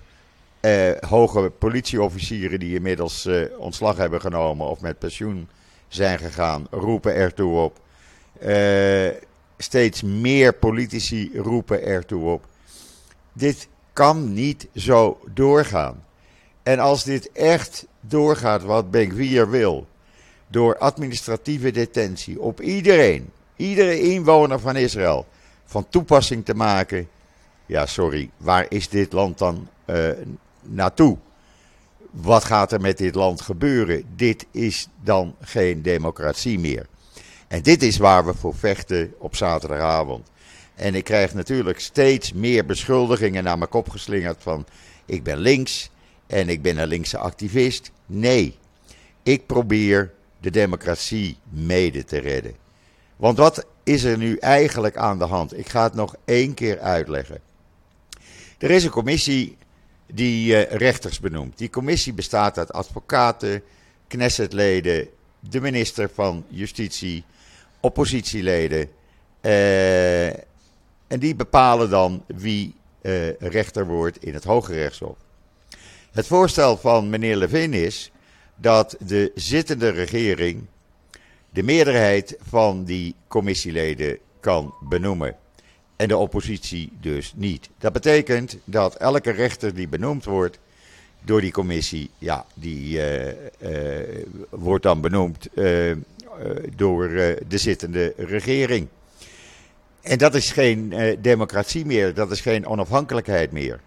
hoge 1.09 1.51
politieofficieren 1.59 2.61
die 2.61 2.75
inmiddels 2.75 3.29
ontslag 3.59 3.97
hebben 3.97 4.21
genomen 4.21 4.67
of 4.67 4.81
met 4.81 4.99
pensioen 4.99 5.49
zijn 5.89 6.19
gegaan, 6.19 6.67
roepen 6.71 7.15
ertoe 7.15 7.59
op 7.59 7.81
steeds 9.57 10.03
meer 10.03 10.55
politici 10.55 11.31
roepen 11.35 11.83
ertoe 11.83 12.31
op. 12.31 12.47
Dit 13.33 13.69
kan 13.93 14.33
niet 14.33 14.69
zo 14.75 15.21
doorgaan. 15.35 16.05
En 16.63 16.79
als 16.79 17.05
dit 17.05 17.33
echt 17.33 17.87
doorgaat 18.01 18.63
wat 18.63 18.91
Benkwier 18.91 19.51
wil, 19.51 19.87
door 20.49 20.79
administratieve 20.79 21.71
detentie 21.71 22.41
op 22.41 22.61
iedereen, 22.61 23.31
iedere 23.57 24.01
inwoner 24.01 24.61
van 24.61 24.77
Israël, 24.77 25.27
van 25.65 25.89
toepassing 25.89 26.45
te 26.45 26.55
maken. 26.55 27.09
Ja, 27.67 27.87
sorry, 27.87 28.31
waar 28.37 28.67
is 28.69 28.89
dit 28.89 29.13
land 29.13 29.39
dan 29.39 29.69
naartoe? 30.63 31.19
Wat 32.11 32.45
gaat 32.45 32.73
er 32.73 32.81
met 32.81 32.99
dit 32.99 33.15
land 33.15 33.41
gebeuren? 33.41 34.05
Dit 34.17 34.47
is 34.51 34.89
dan 35.01 35.35
geen 35.41 35.83
democratie 35.83 36.59
meer. 36.59 36.87
En 37.49 37.63
dit 37.63 37.83
is 37.83 37.97
waar 37.97 38.27
we 38.27 38.35
voor 38.35 38.55
vechten 38.55 39.15
op 39.19 39.37
zaterdagavond. 39.37 40.31
En 40.75 40.95
ik 40.95 41.05
krijg 41.05 41.35
natuurlijk 41.35 41.81
steeds 41.81 42.33
meer 42.33 42.67
beschuldigingen 42.67 43.45
naar 43.45 43.59
mijn 43.59 43.71
kop 43.71 43.89
geslingerd 43.89 44.43
van 44.43 44.67
ik 45.07 45.23
ben 45.23 45.39
links 45.39 45.91
en 46.27 46.49
ik 46.49 46.63
ben 46.63 46.79
een 46.79 46.89
linkse 46.89 47.19
activist. 47.19 47.91
Nee, 48.07 48.57
ik 49.23 49.47
probeer 49.47 50.13
de 50.41 50.51
democratie 50.51 51.37
mede 51.49 52.05
te 52.05 52.19
redden. 52.19 52.55
Want 53.17 53.39
wat 53.39 53.67
is 53.83 54.05
er 54.05 54.19
nu 54.19 54.37
eigenlijk 54.37 54.97
aan 54.97 55.19
de 55.19 55.25
hand? 55.25 55.59
Ik 55.59 55.69
ga 55.69 55.83
het 55.83 55.95
nog 55.95 56.15
één 56.25 56.55
keer 56.55 56.81
uitleggen. 56.81 57.41
Er 58.59 58.71
is 58.71 58.85
een 58.85 58.91
commissie 58.91 59.57
die 60.07 60.53
uh, 60.53 60.63
rechters 60.63 61.21
benoemt. 61.21 61.59
Die 61.59 61.71
commissie 61.71 62.13
bestaat 62.13 62.59
uit 62.59 62.73
advocaten, 62.73 63.63
Knessetleden, 64.09 65.09
de 65.41 65.61
minister 65.61 66.11
van 66.15 66.45
Justitie, 66.49 67.25
oppositieleden. 67.81 68.89
Uh, 69.43 70.27
en 71.07 71.19
die 71.19 71.35
bepalen 71.35 71.91
dan 71.91 72.25
wie 72.27 72.75
uh, 73.03 73.33
rechter 73.39 73.87
wordt 73.87 74.25
in 74.25 74.35
het 74.35 74.45
Hoge 74.45 74.73
Rechtshof. 74.73 75.17
Het 76.13 76.27
voorstel 76.27 76.77
van 76.77 77.11
meneer 77.11 77.37
Levin 77.37 77.73
is 77.73 78.13
dat 78.57 78.97
de 79.01 79.33
zittende 79.35 79.89
regering 79.89 80.67
de 81.51 81.63
meerderheid 81.63 82.37
van 82.41 82.85
die 82.85 83.15
commissieleden 83.29 84.19
kan 84.41 84.75
benoemen. 84.81 85.37
En 86.03 86.09
de 86.09 86.17
oppositie 86.17 86.93
dus 87.01 87.33
niet. 87.37 87.69
Dat 87.79 87.93
betekent 87.93 88.59
dat 88.65 88.95
elke 88.95 89.31
rechter 89.31 89.75
die 89.75 89.89
benoemd 89.89 90.25
wordt 90.25 90.59
door 91.21 91.41
die 91.41 91.53
commissie, 91.53 92.11
ja, 92.19 92.47
die 92.55 92.97
uh, 92.97 93.27
uh, 93.27 94.25
wordt 94.51 94.83
dan 94.83 95.01
benoemd 95.01 95.49
eh, 95.55 95.93
door 96.77 97.05
eh, 97.05 97.37
de 97.49 97.59
zittende 97.59 98.15
regering. 98.17 98.89
En 100.01 100.19
dat 100.19 100.35
is 100.35 100.51
geen 100.51 100.93
eh, 100.93 101.17
democratie 101.21 101.87
meer, 101.87 102.15
dat 102.15 102.31
is 102.31 102.41
geen 102.41 102.67
onafhankelijkheid 102.67 103.53
meer. 103.53 103.81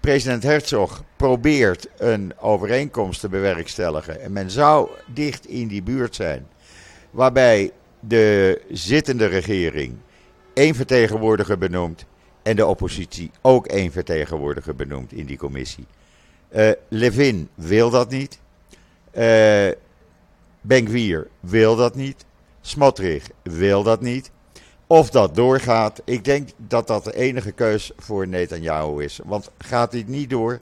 president 0.00 0.42
Herzog 0.42 1.04
probeert 1.16 1.88
een 1.98 2.32
overeenkomst 2.38 3.20
te 3.20 3.28
bewerkstelligen. 3.28 4.20
En 4.20 4.32
men 4.32 4.50
zou 4.50 4.88
dicht 5.06 5.46
in 5.46 5.68
die 5.68 5.82
buurt 5.82 6.14
zijn. 6.14 6.46
Waarbij 7.10 7.72
de 8.00 8.60
zittende 8.70 9.26
regering 9.26 9.96
één 10.58 10.74
vertegenwoordiger 10.74 11.58
benoemt. 11.58 12.04
En 12.42 12.56
de 12.56 12.66
oppositie 12.66 13.30
ook 13.40 13.66
één 13.66 13.92
vertegenwoordiger 13.92 14.74
benoemt 14.74 15.12
in 15.12 15.26
die 15.26 15.36
commissie. 15.36 15.86
Uh, 16.50 16.70
Levin 16.88 17.48
wil 17.54 17.90
dat 17.90 18.10
niet. 18.10 18.38
Uh, 19.14 19.68
Benkwier 20.60 21.28
wil 21.40 21.76
dat 21.76 21.94
niet. 21.94 22.24
Smotrich 22.60 23.24
wil 23.42 23.82
dat 23.82 24.00
niet. 24.00 24.30
Of 24.86 25.10
dat 25.10 25.34
doorgaat, 25.34 26.02
ik 26.04 26.24
denk 26.24 26.48
dat 26.56 26.86
dat 26.86 27.04
de 27.04 27.14
enige 27.14 27.52
keus 27.52 27.92
voor 27.96 28.28
Netanyahu 28.28 29.02
is. 29.02 29.20
Want 29.24 29.50
gaat 29.58 29.90
dit 29.90 30.08
niet 30.08 30.30
door, 30.30 30.60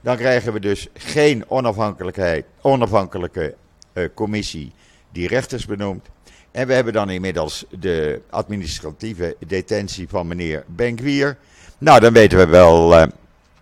dan 0.00 0.16
krijgen 0.16 0.52
we 0.52 0.60
dus 0.60 0.88
geen 0.94 1.44
onafhankelijkheid, 1.50 2.46
onafhankelijke 2.60 3.54
uh, 3.92 4.08
commissie 4.14 4.72
die 5.12 5.28
rechters 5.28 5.66
benoemt. 5.66 6.08
En 6.50 6.66
we 6.66 6.72
hebben 6.72 6.92
dan 6.92 7.10
inmiddels 7.10 7.64
de 7.70 8.20
administratieve 8.30 9.36
detentie 9.46 10.08
van 10.08 10.26
meneer 10.26 10.64
Benkwier. 10.66 11.36
Nou, 11.78 12.00
dan 12.00 12.12
weten 12.12 12.38
we 12.38 12.46
wel 12.46 13.00
uh, 13.00 13.06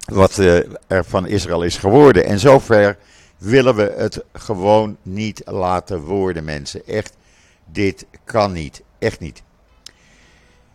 wat 0.05 0.39
uh, 0.39 0.61
er 0.87 1.05
van 1.05 1.27
Israël 1.27 1.63
is 1.63 1.77
geworden. 1.77 2.25
En 2.25 2.39
zover 2.39 2.97
willen 3.39 3.75
we 3.75 3.95
het 3.97 4.25
gewoon 4.33 4.97
niet 5.03 5.43
laten 5.45 6.01
worden, 6.01 6.45
mensen. 6.45 6.87
Echt, 6.87 7.17
dit 7.65 8.07
kan 8.25 8.53
niet. 8.53 8.83
Echt 8.99 9.21
niet. 9.21 9.43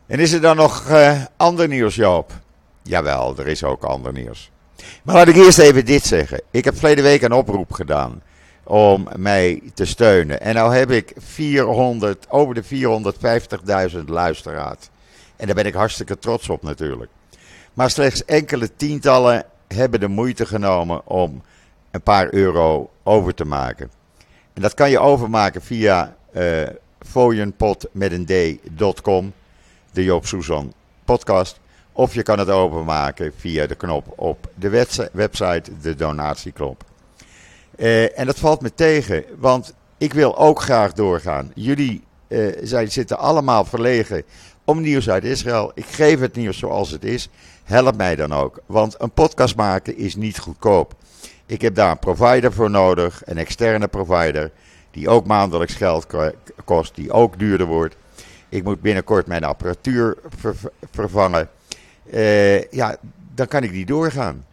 En 0.05 0.19
is 0.19 0.31
er 0.31 0.41
dan 0.41 0.55
nog 0.55 0.89
uh, 0.89 1.21
ander 1.37 1.67
nieuws, 1.67 1.95
Joop? 1.95 2.31
Jawel, 2.81 3.37
er 3.37 3.47
is 3.47 3.63
ook 3.63 3.83
ander 3.83 4.13
nieuws. 4.13 4.51
Maar 5.03 5.15
laat 5.15 5.27
ik 5.27 5.35
eerst 5.35 5.59
even 5.59 5.85
dit 5.85 6.03
zeggen. 6.05 6.41
Ik 6.51 6.65
heb 6.65 6.77
verleden 6.77 7.03
week 7.03 7.21
een 7.21 7.31
oproep 7.31 7.71
gedaan 7.71 8.21
om 8.63 9.07
mij 9.15 9.61
te 9.73 9.85
steunen. 9.85 10.41
En 10.41 10.55
nou 10.55 10.75
heb 10.75 10.91
ik 10.91 11.13
400, 11.17 12.25
over 12.29 12.53
de 12.55 12.63
450.000 13.91 13.97
luisteraars. 14.05 14.89
En 15.35 15.45
daar 15.45 15.55
ben 15.55 15.65
ik 15.65 15.73
hartstikke 15.73 16.19
trots 16.19 16.49
op 16.49 16.63
natuurlijk. 16.63 17.11
Maar 17.73 17.89
slechts 17.89 18.25
enkele 18.25 18.75
tientallen 18.75 19.45
hebben 19.67 19.99
de 19.99 20.07
moeite 20.07 20.45
genomen 20.45 21.07
om 21.07 21.41
een 21.91 22.01
paar 22.01 22.33
euro 22.33 22.89
over 23.03 23.33
te 23.33 23.45
maken. 23.45 23.91
En 24.53 24.61
dat 24.61 24.73
kan 24.73 24.89
je 24.89 24.99
overmaken 24.99 25.61
via 25.61 26.15
uh, 26.33 26.67
met 27.91 28.11
een 28.11 28.25
d.com, 28.75 29.33
de 29.91 30.03
Joop 30.03 30.25
Suzan 30.25 30.73
podcast. 31.05 31.59
Of 31.91 32.13
je 32.13 32.23
kan 32.23 32.39
het 32.39 32.49
overmaken 32.49 33.33
via 33.37 33.67
de 33.67 33.75
knop 33.75 34.13
op 34.15 34.51
de 34.55 34.69
website, 35.11 35.71
de 35.81 35.95
donatieknop. 35.95 36.83
Uh, 37.77 38.19
en 38.19 38.25
dat 38.25 38.39
valt 38.39 38.61
me 38.61 38.73
tegen, 38.73 39.23
want 39.37 39.73
ik 39.97 40.13
wil 40.13 40.37
ook 40.37 40.61
graag 40.61 40.93
doorgaan. 40.93 41.51
Jullie 41.55 42.03
uh, 42.27 42.57
zij 42.63 42.87
zitten 42.87 43.17
allemaal 43.17 43.65
verlegen 43.65 44.23
om 44.65 44.81
nieuws 44.81 45.09
uit 45.09 45.23
Israël. 45.23 45.71
Ik 45.73 45.85
geef 45.85 46.19
het 46.19 46.35
nieuws 46.35 46.57
zoals 46.57 46.91
het 46.91 47.03
is. 47.03 47.29
Help 47.63 47.97
mij 47.97 48.15
dan 48.15 48.33
ook, 48.33 48.59
want 48.65 48.95
een 48.97 49.11
podcast 49.11 49.55
maken 49.55 49.97
is 49.97 50.15
niet 50.15 50.39
goedkoop. 50.39 50.95
Ik 51.45 51.61
heb 51.61 51.75
daar 51.75 51.91
een 51.91 51.99
provider 51.99 52.53
voor 52.53 52.69
nodig, 52.69 53.21
een 53.25 53.37
externe 53.37 53.87
provider, 53.87 54.51
die 54.91 55.09
ook 55.09 55.25
maandelijks 55.25 55.73
geld 55.73 56.07
kost, 56.65 56.95
die 56.95 57.11
ook 57.11 57.39
duurder 57.39 57.67
wordt. 57.67 57.95
Ik 58.49 58.63
moet 58.63 58.81
binnenkort 58.81 59.27
mijn 59.27 59.43
apparatuur 59.43 60.17
vervangen. 60.91 61.49
Uh, 62.13 62.63
ja, 62.63 62.95
dan 63.35 63.47
kan 63.47 63.63
ik 63.63 63.71
niet 63.71 63.87
doorgaan. 63.87 64.45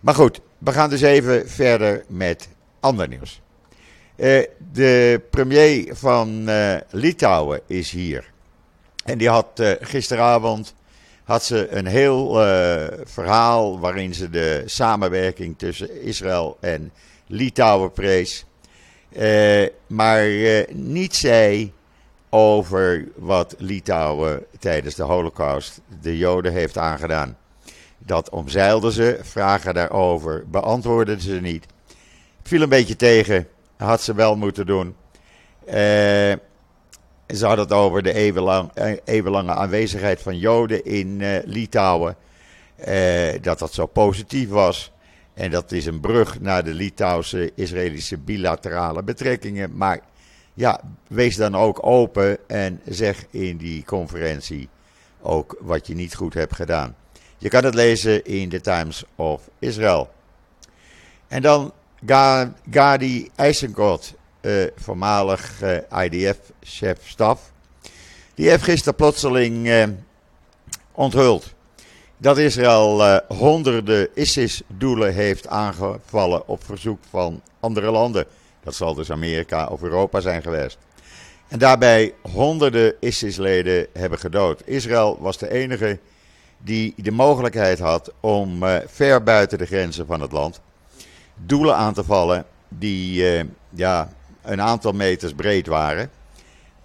Maar 0.00 0.14
goed, 0.14 0.40
we 0.64 0.72
gaan 0.72 0.90
dus 0.90 1.00
even 1.00 1.48
verder 1.48 2.04
met 2.08 2.48
ander 2.80 3.08
nieuws. 3.08 3.40
Uh, 4.16 4.42
de 4.72 5.22
premier 5.30 5.96
van 5.96 6.48
uh, 6.48 6.76
Litouwen 6.90 7.60
is 7.66 7.90
hier. 7.90 8.32
En 9.04 9.18
die 9.18 9.28
had 9.28 9.62
gisteravond 9.80 10.74
had 11.24 11.44
ze 11.44 11.68
een 11.68 11.86
heel 11.86 12.32
verhaal 13.04 13.80
waarin 13.80 14.14
ze 14.14 14.30
de 14.30 14.62
samenwerking 14.66 15.58
tussen 15.58 16.02
Israël 16.02 16.56
en 16.60 16.92
Litouwen 17.26 17.92
prees. 17.92 18.44
maar 19.86 20.26
niet 20.72 21.14
zei 21.14 21.72
over 22.30 23.08
wat 23.16 23.54
Litouwen 23.58 24.46
tijdens 24.58 24.94
de 24.94 25.02
Holocaust 25.02 25.80
de 26.00 26.18
Joden 26.18 26.52
heeft 26.52 26.78
aangedaan. 26.78 27.36
Dat 28.06 28.30
omzeilden 28.30 28.92
ze, 28.92 29.18
vragen 29.22 29.74
daarover, 29.74 30.44
beantwoordden 30.50 31.20
ze 31.20 31.32
niet. 31.32 31.66
Viel 32.42 32.62
een 32.62 32.68
beetje 32.68 32.96
tegen, 32.96 33.48
had 33.76 34.02
ze 34.02 34.14
wel 34.14 34.36
moeten 34.36 34.66
doen. 34.66 34.94
Uh, 35.66 35.72
ze 37.26 37.46
hadden 37.46 37.64
het 37.64 37.72
over 37.72 38.02
de 38.02 38.12
eeuwenlang, 38.12 38.70
eh, 38.74 38.96
eeuwenlange 39.04 39.52
aanwezigheid 39.52 40.22
van 40.22 40.38
Joden 40.38 40.84
in 40.84 41.20
uh, 41.20 41.38
Litouwen. 41.44 42.16
Dat 43.40 43.58
dat 43.58 43.72
zo 43.72 43.86
positief 43.86 44.48
was. 44.48 44.92
En 45.34 45.50
dat 45.50 45.72
is 45.72 45.86
een 45.86 46.00
brug 46.00 46.40
naar 46.40 46.64
de 46.64 46.74
Litouwse-Israëlische 46.74 48.18
bilaterale 48.18 49.02
betrekkingen. 49.02 49.76
Maar 49.76 50.00
ja, 50.54 50.80
wees 51.08 51.36
dan 51.36 51.56
ook 51.56 51.86
open 51.86 52.48
en 52.48 52.80
zeg 52.84 53.26
in 53.30 53.56
die 53.56 53.84
conferentie 53.84 54.68
ook 55.22 55.56
wat 55.60 55.86
je 55.86 55.94
niet 55.94 56.14
goed 56.14 56.34
hebt 56.34 56.54
gedaan. 56.54 56.96
Je 57.44 57.50
kan 57.50 57.64
het 57.64 57.74
lezen 57.74 58.24
in 58.24 58.48
the 58.48 58.60
Times 58.60 59.04
of 59.16 59.42
Israel. 59.58 60.10
En 61.28 61.42
dan 61.42 61.72
Gadi 62.70 63.30
Eisenkot, 63.34 64.14
uh, 64.40 64.66
voormalig 64.76 65.62
eh, 65.62 66.04
IDF-chef-staf. 66.04 67.52
Die 68.34 68.48
heeft 68.48 68.62
gisteren 68.62 68.94
plotseling 68.94 69.66
uh, 69.66 69.84
onthuld 70.92 71.54
dat 72.16 72.38
Israël 72.38 73.20
honderden 73.28 74.08
ISIS-doelen 74.14 75.14
heeft 75.14 75.46
aangevallen 75.46 76.48
op 76.48 76.64
verzoek 76.64 76.98
van 77.10 77.42
andere 77.60 77.90
landen. 77.90 78.26
Dat 78.62 78.74
zal 78.74 78.94
dus 78.94 79.10
Amerika 79.10 79.66
of 79.66 79.82
Europa 79.82 80.20
zijn 80.20 80.42
geweest. 80.42 80.78
En 81.48 81.58
daarbij 81.58 82.14
honderden 82.32 82.94
ISIS-leden 83.00 83.86
hebben 83.92 84.18
gedood. 84.18 84.62
Israël 84.64 85.18
was 85.20 85.38
de 85.38 85.50
enige 85.50 85.98
die 86.64 86.94
de 86.96 87.10
mogelijkheid 87.10 87.78
had 87.78 88.12
om 88.20 88.62
uh, 88.62 88.76
ver 88.86 89.22
buiten 89.22 89.58
de 89.58 89.66
grenzen 89.66 90.06
van 90.06 90.20
het 90.20 90.32
land 90.32 90.60
doelen 91.34 91.76
aan 91.76 91.94
te 91.94 92.04
vallen 92.04 92.44
die 92.68 93.34
uh, 93.38 93.44
ja, 93.70 94.08
een 94.42 94.60
aantal 94.60 94.92
meters 94.92 95.32
breed 95.32 95.66
waren. 95.66 96.10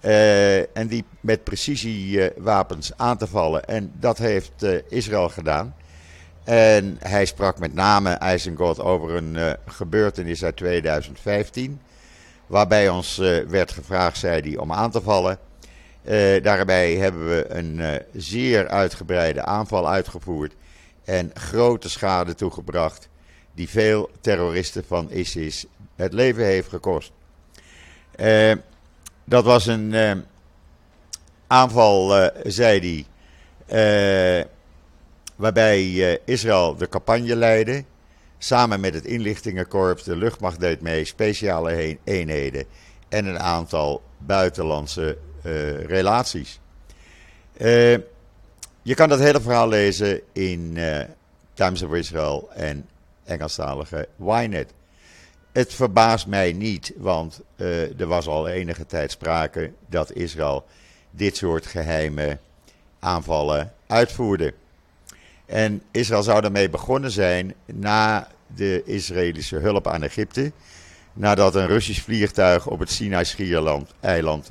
Uh, 0.04 0.76
en 0.76 0.86
die 0.86 1.04
met 1.20 1.44
precisiewapens 1.44 2.92
aan 2.96 3.16
te 3.16 3.26
vallen. 3.26 3.64
En 3.64 3.92
dat 3.98 4.18
heeft 4.18 4.66
Israël 4.88 5.28
gedaan. 5.28 5.74
En 6.44 6.96
hij 6.98 7.24
sprak 7.24 7.58
met 7.58 7.74
name 7.74 8.10
Eisenkot 8.10 8.80
over 8.80 9.14
een 9.14 9.56
gebeurtenis 9.66 10.44
uit 10.44 10.56
2015. 10.56 11.80
Waarbij 12.46 12.88
ons 12.88 13.16
werd 13.48 13.72
gevraagd, 13.72 14.18
zei 14.18 14.40
hij, 14.40 14.56
om 14.56 14.72
aan 14.72 14.90
te 14.90 15.00
vallen. 15.00 15.38
Uh, 16.04 16.42
daarbij 16.42 16.94
hebben 16.94 17.28
we 17.28 17.46
een 17.48 18.02
zeer 18.12 18.68
uitgebreide 18.68 19.44
aanval 19.44 19.88
uitgevoerd. 19.88 20.54
En 21.04 21.30
grote 21.34 21.88
schade 21.90 22.34
toegebracht. 22.34 23.08
Die 23.54 23.68
veel 23.68 24.10
terroristen 24.20 24.84
van 24.86 25.10
ISIS 25.10 25.66
het 25.96 26.12
leven 26.12 26.44
heeft 26.44 26.68
gekost. 26.68 27.12
dat 29.24 29.44
was 29.44 29.66
een 29.66 29.94
aanval, 31.46 32.30
zei 32.44 33.04
hij 34.00 34.46
waarbij 35.36 36.18
Israël 36.24 36.76
de 36.76 36.88
campagne 36.88 37.36
leidde. 37.36 37.84
Samen 38.38 38.80
met 38.80 38.94
het 38.94 39.04
inlichtingenkorps, 39.04 40.02
de 40.02 40.16
luchtmacht 40.16 40.60
deed 40.60 40.80
mee, 40.80 41.04
speciale 41.04 41.98
eenheden 42.04 42.64
en 43.08 43.26
een 43.26 43.38
aantal 43.38 44.02
buitenlandse 44.18 45.18
relaties. 45.86 46.60
Uh, 47.56 47.98
je 48.82 48.94
kan 48.94 49.08
dat 49.08 49.18
hele 49.18 49.40
verhaal 49.40 49.68
lezen 49.68 50.20
in 50.32 50.78
Times 51.54 51.82
of 51.82 51.94
Israel 51.94 52.50
en 52.54 52.88
Engelstalige 53.24 54.08
Ynet. 54.18 54.72
Het 55.52 55.74
verbaast 55.74 56.26
mij 56.26 56.52
niet, 56.52 56.92
want 56.96 57.40
er 57.96 58.06
was 58.06 58.26
al 58.26 58.48
enige 58.48 58.86
tijd 58.86 59.10
sprake 59.10 59.72
dat 59.86 60.12
Israël 60.12 60.64
dit 61.10 61.36
soort 61.36 61.66
geheime 61.66 62.38
aanvallen 62.98 63.72
uitvoerde. 63.86 64.54
En 65.46 65.82
Israël 65.90 66.22
zou 66.22 66.40
daarmee 66.40 66.70
begonnen 66.70 67.10
zijn 67.10 67.54
na 67.66 68.28
de 68.46 68.82
Israëlische 68.84 69.56
hulp 69.56 69.86
aan 69.86 70.02
Egypte. 70.02 70.52
Nadat 71.12 71.54
een 71.54 71.66
Russisch 71.66 72.02
vliegtuig 72.02 72.66
op 72.66 72.78
het 72.78 72.90
Sinai-eiland 72.90 74.50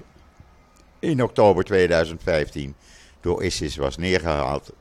in 0.99 1.23
oktober 1.23 1.63
2015 1.63 2.75
door 3.21 3.43
ISIS 3.43 3.75
was 3.75 3.97
neergehaald. 3.97 4.71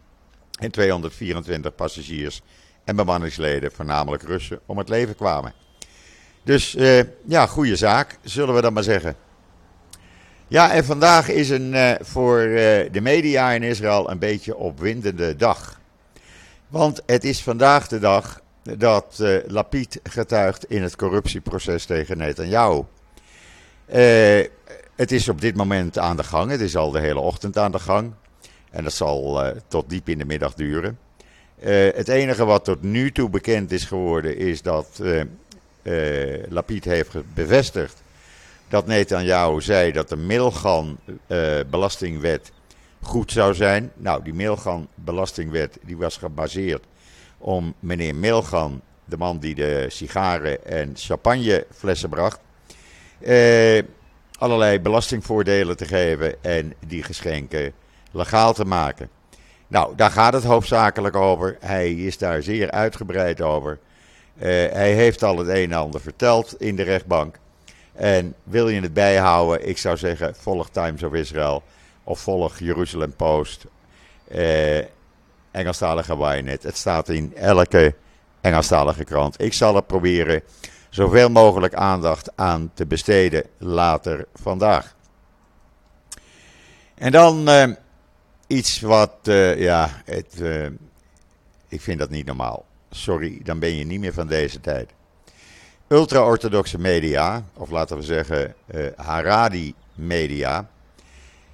En 0.58 0.70
224 0.70 1.74
passagiers 1.74 2.42
en 2.84 2.96
bemanningsleden, 2.96 3.72
voornamelijk 3.72 4.22
Russen, 4.22 4.60
om 4.66 4.78
het 4.78 4.88
leven 4.88 5.16
kwamen. 5.16 5.52
Dus 6.42 6.74
uh, 6.74 7.00
ja, 7.24 7.46
goede 7.46 7.76
zaak, 7.76 8.18
zullen 8.22 8.54
we 8.54 8.60
dan 8.60 8.72
maar 8.72 8.82
zeggen. 8.82 9.16
Ja, 10.48 10.72
en 10.72 10.84
vandaag 10.84 11.28
is 11.28 11.50
een, 11.50 11.72
uh, 11.72 11.92
voor 12.00 12.40
uh, 12.40 12.56
de 12.92 13.00
media 13.00 13.50
in 13.50 13.62
Israël 13.62 14.10
een 14.10 14.18
beetje 14.18 14.56
opwindende 14.56 15.36
dag. 15.36 15.80
Want 16.68 17.02
het 17.06 17.24
is 17.24 17.42
vandaag 17.42 17.88
de 17.88 17.98
dag 17.98 18.40
dat 18.62 19.22
Lapid 19.46 20.00
getuigt 20.02 20.64
in 20.64 20.82
het 20.82 20.96
corruptieproces 20.96 21.84
tegen 21.84 22.18
Netanyahu. 22.18 22.82
Uh, 24.98 25.04
het 25.04 25.12
is 25.12 25.28
op 25.28 25.40
dit 25.40 25.56
moment 25.56 25.98
aan 25.98 26.16
de 26.16 26.24
gang. 26.24 26.50
Het 26.50 26.60
is 26.60 26.76
al 26.76 26.90
de 26.90 26.98
hele 26.98 27.20
ochtend 27.20 27.58
aan 27.58 27.72
de 27.72 27.78
gang. 27.78 28.12
En 28.70 28.84
dat 28.84 28.92
zal 28.92 29.44
uh, 29.44 29.50
tot 29.68 29.90
diep 29.90 30.08
in 30.08 30.18
de 30.18 30.24
middag 30.24 30.54
duren. 30.54 30.98
het 31.94 32.08
enige 32.08 32.44
wat 32.44 32.64
tot 32.64 32.82
nu 32.82 33.12
toe 33.12 33.30
bekend 33.30 33.72
is 33.72 33.84
geworden 33.84 34.36
is 34.36 34.62
dat 34.62 35.02
Lapid 36.48 36.84
heeft 36.84 37.34
bevestigd 37.34 38.02
dat 38.68 38.86
Netanyahu 38.86 39.60
zei 39.60 39.92
dat 39.92 40.08
de 40.08 40.16
Milgan-belastingwet 40.16 42.52
goed 43.02 43.32
zou 43.32 43.54
zijn. 43.54 43.92
Nou, 43.96 44.22
die 44.22 44.34
Milgan-belastingwet 44.34 45.78
die 45.82 45.96
was 45.96 46.16
gebaseerd 46.16 46.84
om 47.38 47.74
meneer 47.80 48.14
Milgan, 48.14 48.80
de 49.04 49.16
man 49.16 49.38
die 49.38 49.54
de 49.54 49.86
sigaren 49.88 50.66
en 50.66 50.92
champagneflessen 50.94 52.08
bracht, 52.08 52.40
eh, 53.18 53.82
allerlei 54.38 54.80
belastingvoordelen 54.80 55.76
te 55.76 55.84
geven 55.84 56.42
en 56.42 56.74
die 56.86 57.02
geschenken 57.02 57.72
legaal 58.10 58.52
te 58.52 58.64
maken. 58.64 59.08
Nou, 59.68 59.96
daar 59.96 60.10
gaat 60.10 60.32
het 60.32 60.44
hoofdzakelijk 60.44 61.16
over. 61.16 61.56
Hij 61.60 61.92
is 61.92 62.18
daar 62.18 62.42
zeer 62.42 62.70
uitgebreid 62.70 63.40
over. 63.40 63.78
Uh, 64.36 64.44
hij 64.72 64.92
heeft 64.92 65.22
al 65.22 65.38
het 65.38 65.48
een 65.48 65.72
en 65.72 65.78
ander 65.78 66.00
verteld 66.00 66.60
in 66.60 66.76
de 66.76 66.82
rechtbank. 66.82 67.36
En 67.92 68.34
wil 68.42 68.68
je 68.68 68.80
het 68.80 68.92
bijhouden, 68.92 69.68
ik 69.68 69.78
zou 69.78 69.96
zeggen, 69.96 70.34
volg 70.34 70.68
Times 70.70 71.02
of 71.02 71.12
Israel 71.12 71.62
of 72.04 72.20
volg 72.20 72.58
Jeruzalem 72.58 73.12
Post. 73.16 73.64
Uh, 74.32 74.78
Engelstalige 75.50 76.14
Ynet. 76.14 76.62
Het 76.62 76.76
staat 76.76 77.08
in 77.08 77.36
elke 77.36 77.94
Engelstalige 78.40 79.04
krant. 79.04 79.42
Ik 79.42 79.52
zal 79.52 79.76
er 79.76 79.82
proberen 79.82 80.42
zoveel 80.88 81.30
mogelijk 81.30 81.74
aandacht 81.74 82.36
aan 82.36 82.70
te 82.74 82.86
besteden 82.86 83.44
later 83.58 84.26
vandaag. 84.34 84.96
En 86.94 87.12
dan 87.12 87.48
uh, 87.48 87.64
iets 88.46 88.80
wat, 88.80 89.14
uh, 89.24 89.58
ja, 89.58 90.02
het, 90.04 90.34
uh, 90.40 90.66
ik 91.68 91.80
vind 91.80 91.98
dat 91.98 92.10
niet 92.10 92.26
normaal. 92.26 92.64
Sorry, 92.90 93.40
dan 93.42 93.58
ben 93.58 93.76
je 93.76 93.84
niet 93.84 94.00
meer 94.00 94.12
van 94.12 94.26
deze 94.26 94.60
tijd. 94.60 94.90
Ultra-orthodoxe 95.88 96.78
media, 96.78 97.44
of 97.54 97.70
laten 97.70 97.96
we 97.96 98.02
zeggen 98.02 98.54
Haradi-media, 98.96 100.68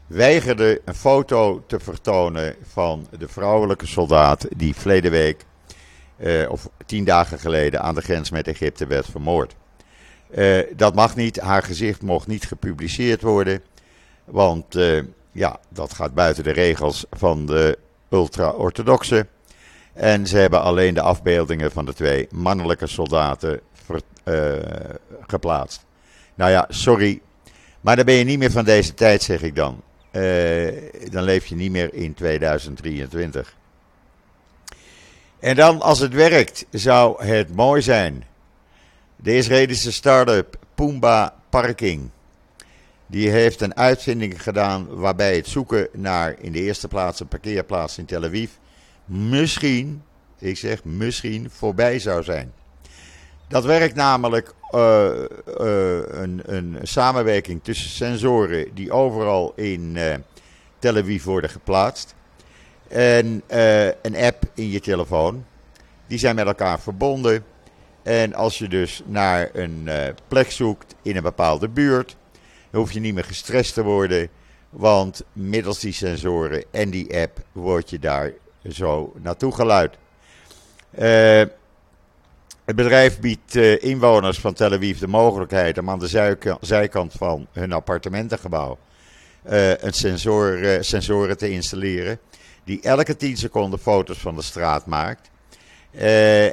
weigerde 0.07 0.81
een 0.85 0.95
foto 0.95 1.65
te 1.67 1.81
vertonen 1.81 2.57
van 2.73 3.07
de 3.19 3.29
vrouwelijke 3.29 3.87
soldaat 3.87 4.47
die 4.57 4.75
verleden 4.75 5.11
week, 5.11 5.45
of 6.49 6.69
tien 6.87 7.05
dagen 7.05 7.39
geleden, 7.39 7.83
aan 7.83 7.95
de 7.95 8.03
grens 8.03 8.31
met 8.31 8.49
Egypte 8.49 8.87
werd 8.87 9.07
vermoord. 9.11 9.55
dat 10.77 10.95
mag 10.95 11.17
niet, 11.17 11.41
haar 11.41 11.63
gezicht 11.63 12.03
mocht 12.03 12.27
niet 12.27 12.45
gepubliceerd 12.45 13.23
worden, 13.23 13.63
want 14.25 14.79
ja, 15.33 15.59
dat 15.69 15.93
gaat 15.93 16.15
buiten 16.15 16.45
de 16.45 16.53
regels 16.53 17.07
van 17.11 17.47
de 17.47 17.79
ultra-orthodoxe. 18.11 19.27
En 19.93 20.27
ze 20.27 20.37
hebben 20.37 20.63
alleen 20.63 20.95
de 20.95 21.01
afbeeldingen 21.01 21.73
van 21.73 21.85
de 21.85 21.95
twee 21.95 22.29
mannelijke 22.31 22.87
soldaten 22.87 23.61
geplaatst. 25.27 25.85
Nou 26.35 26.51
ja, 26.51 26.67
sorry, 26.69 27.21
maar 27.81 27.97
dan 27.97 28.05
ben 28.05 28.15
je 28.15 28.25
niet 28.25 28.39
meer 28.39 28.51
van 28.51 28.65
deze 28.65 28.95
tijd, 28.95 29.23
zeg 29.23 29.43
ik 29.43 29.57
dan. 29.57 29.83
Dan 31.11 31.23
leef 31.23 31.47
je 31.47 31.55
niet 31.55 31.71
meer 31.71 31.95
in 31.95 32.15
2023. 32.15 33.57
En 35.45 35.57
dan, 35.57 35.81
als 35.81 35.99
het 35.99 36.13
werkt, 36.13 36.67
zou 36.71 37.25
het 37.25 37.55
mooi 37.55 37.83
zijn. 37.83 38.25
De 39.17 39.37
Israëlische 39.37 39.93
start-up 39.93 40.59
Pumba 40.75 41.35
Parking 41.51 42.11
die 43.07 43.31
heeft 43.31 43.61
een 43.61 43.77
uitvinding 43.77 44.43
gedaan 44.43 44.87
waarbij 44.97 45.37
het 45.37 45.47
zoeken 45.47 45.89
naar 45.93 46.35
in 46.39 46.53
de 46.53 46.61
eerste 46.61 46.89
plaats 46.89 47.21
een 47.21 47.29
parkeerplaats 47.29 47.99
in 47.99 48.05
Tel 48.05 48.25
Aviv 48.25 48.51
misschien, 49.05 50.03
ik 50.39 50.57
zeg 50.57 50.85
misschien, 50.85 51.51
voorbij 51.51 51.99
zou 51.99 52.23
zijn. 52.23 52.53
Dat 53.49 53.65
werkt 53.65 53.95
namelijk 53.95 54.55
uh, 54.75 54.81
uh, 54.81 55.99
een, 56.07 56.43
een, 56.45 56.79
samenwerking 56.83 57.63
tussen 57.63 57.91
sensoren 57.91 58.75
die 58.75 58.93
overal 58.93 59.53
in 59.57 59.97
uh, 59.97 60.15
Tel 60.79 60.97
Aviv 60.97 61.25
worden 61.25 61.51
geplaatst. 61.51 62.15
En 62.95 63.43
een 64.03 64.17
app 64.17 64.45
in 64.55 64.71
je 64.71 64.81
telefoon. 64.81 65.45
Die 66.07 66.19
zijn 66.19 66.35
met 66.35 66.47
elkaar 66.47 66.81
verbonden. 66.81 67.45
En 68.03 68.35
als 68.35 68.59
je 68.59 68.69
dus 68.69 69.03
naar 69.07 69.51
een 69.53 69.89
plek 70.29 70.51
zoekt 70.51 70.95
in 71.03 71.17
een 71.17 71.23
bepaalde 71.23 71.69
buurt, 71.69 72.17
dan 72.71 72.81
hoef 72.81 72.93
je 72.93 73.01
niet 73.01 73.15
meer 73.15 73.25
gestrest 73.25 73.75
te 73.75 73.83
worden. 73.83 74.29
Want 74.71 75.23
middels 75.33 75.81
die 75.81 75.93
sensoren 75.93 76.65
en 76.71 76.91
die 76.91 77.21
app 77.21 77.39
word 77.53 77.91
je 77.91 77.99
daar 77.99 78.33
zo 78.71 79.13
naartoe 79.23 79.53
geluid. 79.53 79.97
Uh, 80.99 81.03
het 82.65 82.77
bedrijf 82.77 83.21
biedt 83.21 83.55
inwoners 83.81 84.39
van 84.39 84.55
Tel 84.55 84.73
Aviv 84.73 84.99
de 84.99 85.07
mogelijkheid 85.07 85.79
om 85.79 85.91
aan 85.91 85.99
de 85.99 86.37
zijkant 86.61 87.13
van 87.13 87.47
hun 87.53 87.73
appartementengebouw 87.73 88.79
een 89.45 89.93
sensor, 89.93 90.85
sensoren 90.85 91.37
te 91.37 91.51
installeren. 91.51 92.19
Die 92.65 92.81
elke 92.83 93.17
10 93.17 93.37
seconden 93.37 93.79
foto's 93.79 94.19
van 94.19 94.37
de 94.37 94.43
straat 94.43 94.87
maakt. 94.87 95.31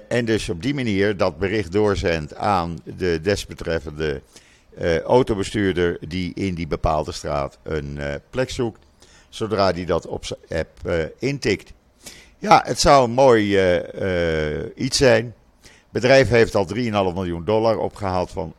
en 0.07 0.25
dus 0.25 0.49
op 0.49 0.61
die 0.61 0.73
manier 0.73 1.17
dat 1.17 1.37
bericht 1.37 1.71
doorzendt 1.71 2.35
aan 2.35 2.77
de 2.83 3.19
desbetreffende 3.21 4.21
uh, 4.79 4.99
autobestuurder 4.99 5.97
die 6.07 6.33
in 6.33 6.55
die 6.55 6.67
bepaalde 6.67 7.11
straat 7.11 7.57
een 7.63 7.95
uh, 7.97 8.13
plek 8.29 8.49
zoekt, 8.49 8.85
zodra 9.29 9.71
die 9.71 9.85
dat 9.85 10.07
op 10.07 10.25
zijn 10.25 10.39
app 10.49 10.89
intikt. 11.19 11.73
Ja, 12.37 12.61
het 12.65 12.79
zou 12.79 13.03
een 13.03 13.11
mooi 13.11 13.59
iets 14.75 14.97
zijn. 14.97 15.33
Het 15.61 16.01
bedrijf 16.01 16.29
heeft 16.29 16.55
al 16.55 16.67
3,5 16.75 16.81
miljoen 16.91 17.45
dollar 17.45 17.77
opgehaald 17.77 18.31
van 18.31 18.53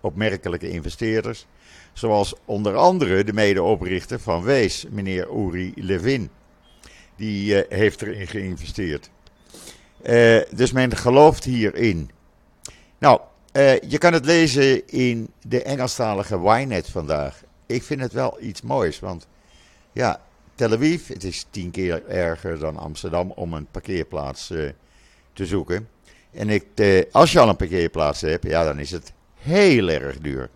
opmerkelijke 0.00 0.70
investeerders. 0.70 1.46
Zoals 1.92 2.34
onder 2.44 2.76
andere 2.76 3.24
de 3.24 3.32
medeoprichter 3.32 4.20
van 4.20 4.42
Wees, 4.42 4.86
meneer 4.90 5.28
Uri 5.36 5.72
Levin. 5.76 6.30
Die 7.16 7.64
heeft 7.68 8.02
erin 8.02 8.26
geïnvesteerd. 8.26 9.10
dus 10.50 10.72
men 10.72 10.96
gelooft 10.96 11.44
hierin. 11.44 12.10
Nou, 12.98 13.20
uh, 13.52 13.80
je 13.80 13.98
kan 13.98 14.12
het 14.12 14.24
lezen 14.24 14.88
in 14.88 15.28
de 15.46 15.62
Engelstalige 15.62 16.36
Ynet 16.36 16.90
vandaag. 16.90 17.42
Ik 17.66 17.82
vind 17.82 18.00
het 18.00 18.12
wel 18.12 18.36
iets 18.40 18.62
moois, 18.62 19.00
want 19.00 19.26
ja, 19.92 20.20
Tel 20.54 20.72
Aviv, 20.72 21.08
het 21.08 21.24
is 21.24 21.46
tien 21.50 21.70
keer 21.70 22.06
erger 22.06 22.58
dan 22.58 22.76
Amsterdam 22.76 23.30
om 23.30 23.52
een 23.52 23.66
parkeerplaats 23.70 24.46
te 25.32 25.46
zoeken. 25.46 25.88
En 26.30 26.48
ik, 26.48 26.64
als 27.10 27.32
je 27.32 27.40
al 27.40 27.48
een 27.48 27.56
parkeerplaats 27.56 28.20
hebt, 28.20 28.46
ja, 28.46 28.64
dan 28.64 28.78
is 28.78 28.90
het 28.90 29.12
heel 29.34 29.88
erg 29.88 30.18
duur. 30.18 30.50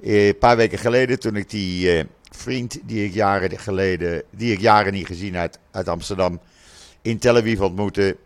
Een 0.00 0.38
paar 0.38 0.56
weken 0.56 0.78
geleden, 0.78 1.18
toen 1.18 1.36
ik 1.36 1.50
die 1.50 2.06
vriend 2.34 2.78
die 2.82 3.04
ik 3.04 3.14
jaren 3.14 3.58
geleden, 3.58 4.22
die 4.30 4.52
ik 4.52 4.60
jaren 4.60 4.92
niet 4.92 5.06
gezien 5.06 5.36
uit, 5.36 5.58
uit 5.70 5.88
Amsterdam, 5.88 6.40
in 7.02 7.18
Tel 7.18 7.36
Aviv 7.36 7.60
ontmoette, 7.60 8.16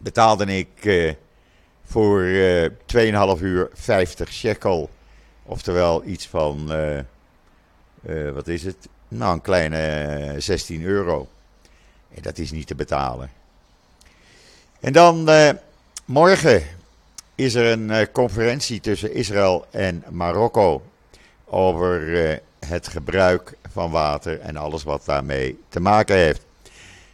betaalde 0.00 0.44
ik 0.44 1.14
voor 1.84 2.20
uh, 2.20 2.64
eh, 2.64 3.36
2,5 3.36 3.42
uur 3.42 3.70
50 3.72 4.32
shekel. 4.32 4.90
Oftewel 5.42 6.04
iets 6.04 6.28
van, 6.28 6.66
uh, 6.72 6.98
uh, 8.06 8.30
wat 8.30 8.48
is 8.48 8.62
het? 8.62 8.88
Nou, 9.08 9.34
een 9.34 9.40
kleine 9.40 10.34
16 10.38 10.82
euro. 10.82 11.28
En 12.14 12.22
dat 12.22 12.38
is 12.38 12.50
niet 12.50 12.66
te 12.66 12.74
betalen. 12.74 13.30
En 14.80 14.92
dan 14.92 15.28
morgen 16.04 16.62
is 17.34 17.54
er 17.54 17.72
een 17.72 18.12
conferentie 18.12 18.80
tussen 18.80 19.14
Israël 19.14 19.66
en 19.70 20.04
Marokko 20.10 20.82
over 21.44 22.40
het 22.66 22.88
gebruik 22.88 23.56
van 23.72 23.90
water 23.90 24.40
en 24.40 24.56
alles 24.56 24.82
wat 24.82 25.04
daarmee 25.04 25.58
te 25.68 25.80
maken 25.80 26.16
heeft. 26.16 26.46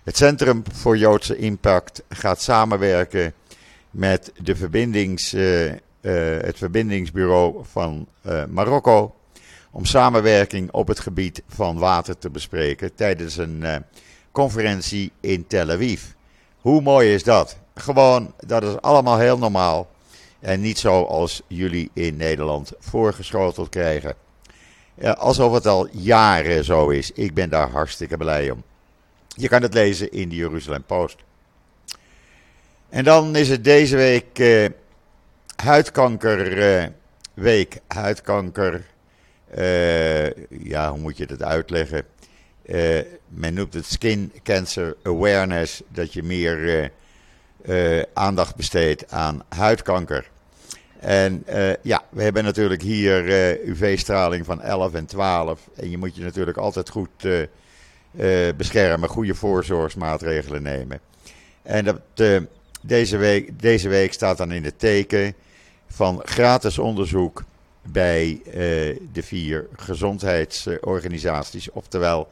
Het 0.02 0.16
Centrum 0.16 0.62
voor 0.72 0.96
Joodse 0.96 1.36
Impact 1.36 2.02
gaat 2.08 2.40
samenwerken 2.40 3.32
met 3.90 4.32
de 4.42 4.56
verbindings, 4.56 5.34
uh, 5.34 5.64
uh, 5.66 5.74
het 6.40 6.58
verbindingsbureau 6.58 7.64
van 7.70 8.06
uh, 8.26 8.44
Marokko. 8.44 9.14
Om 9.70 9.84
samenwerking 9.84 10.72
op 10.72 10.88
het 10.88 11.00
gebied 11.00 11.42
van 11.48 11.78
water 11.78 12.18
te 12.18 12.30
bespreken 12.30 12.94
tijdens 12.94 13.36
een 13.36 13.64
conferentie 14.32 15.12
in 15.20 15.46
Tel 15.46 15.70
Aviv. 15.70 16.02
Hoe 16.60 16.80
mooi 16.80 17.14
is 17.14 17.24
dat? 17.24 17.56
Gewoon, 17.74 18.34
dat 18.46 18.62
is 18.62 18.80
allemaal 18.80 19.18
heel 19.18 19.38
normaal. 19.38 19.88
En 20.40 20.60
niet 20.60 20.78
zoals 20.78 21.42
jullie 21.46 21.90
in 21.92 22.16
Nederland 22.16 22.72
voorgeschoteld 22.78 23.68
krijgen. 23.68 24.14
Ja, 25.00 25.10
alsof 25.10 25.52
het 25.52 25.66
al 25.66 25.88
jaren 25.90 26.64
zo 26.64 26.88
is. 26.88 27.10
Ik 27.12 27.34
ben 27.34 27.50
daar 27.50 27.70
hartstikke 27.70 28.16
blij 28.16 28.50
om. 28.50 28.62
Je 29.28 29.48
kan 29.48 29.62
het 29.62 29.74
lezen 29.74 30.12
in 30.12 30.28
de 30.28 30.36
Jeruzalem 30.36 30.82
Post. 30.82 31.16
En 32.88 33.04
dan 33.04 33.36
is 33.36 33.48
het 33.48 33.64
deze 33.64 33.96
week 33.96 34.38
uh, 34.38 34.68
huidkankerweek. 35.56 36.94
Uh, 37.34 37.80
huidkanker, 37.86 38.84
ja, 40.48 40.90
hoe 40.90 41.00
moet 41.00 41.16
je 41.16 41.26
dat 41.26 41.42
uitleggen? 41.42 42.04
men 43.28 43.54
noemt 43.54 43.74
het 43.74 43.86
Skin 43.86 44.32
Cancer 44.42 44.96
Awareness, 45.02 45.82
dat 45.88 46.12
je 46.12 46.22
meer 46.22 46.90
aandacht 48.12 48.56
besteedt 48.56 49.12
aan 49.12 49.42
huidkanker. 49.48 50.30
En 51.00 51.44
ja, 51.82 52.04
we 52.10 52.22
hebben 52.22 52.44
natuurlijk 52.44 52.82
hier 52.82 53.24
UV-straling 53.68 54.46
van 54.46 54.60
11 54.60 54.94
en 54.94 55.06
12. 55.06 55.68
En 55.76 55.90
je 55.90 55.98
moet 55.98 56.16
je 56.16 56.22
natuurlijk 56.22 56.56
altijd 56.56 56.88
goed 56.88 57.28
beschermen, 58.56 59.08
goede 59.08 59.34
voorzorgsmaatregelen 59.34 60.62
nemen. 60.62 61.00
En 61.62 61.84
dat 61.84 62.00
deze 62.82 63.16
week, 63.16 63.60
deze 63.60 63.88
week 63.88 64.12
staat 64.12 64.36
dan 64.36 64.52
in 64.52 64.64
het 64.64 64.78
teken 64.78 65.34
van 65.86 66.20
gratis 66.24 66.78
onderzoek 66.78 67.44
bij 67.82 68.40
de 69.12 69.22
vier 69.22 69.66
gezondheidsorganisaties, 69.76 71.70
oftewel 71.70 72.28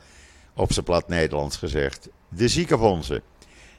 op 0.55 0.73
zijn 0.73 0.85
plat 0.85 1.09
Nederlands 1.09 1.57
gezegd, 1.57 2.09
de 2.29 2.49
ziekenfondsen. 2.49 3.23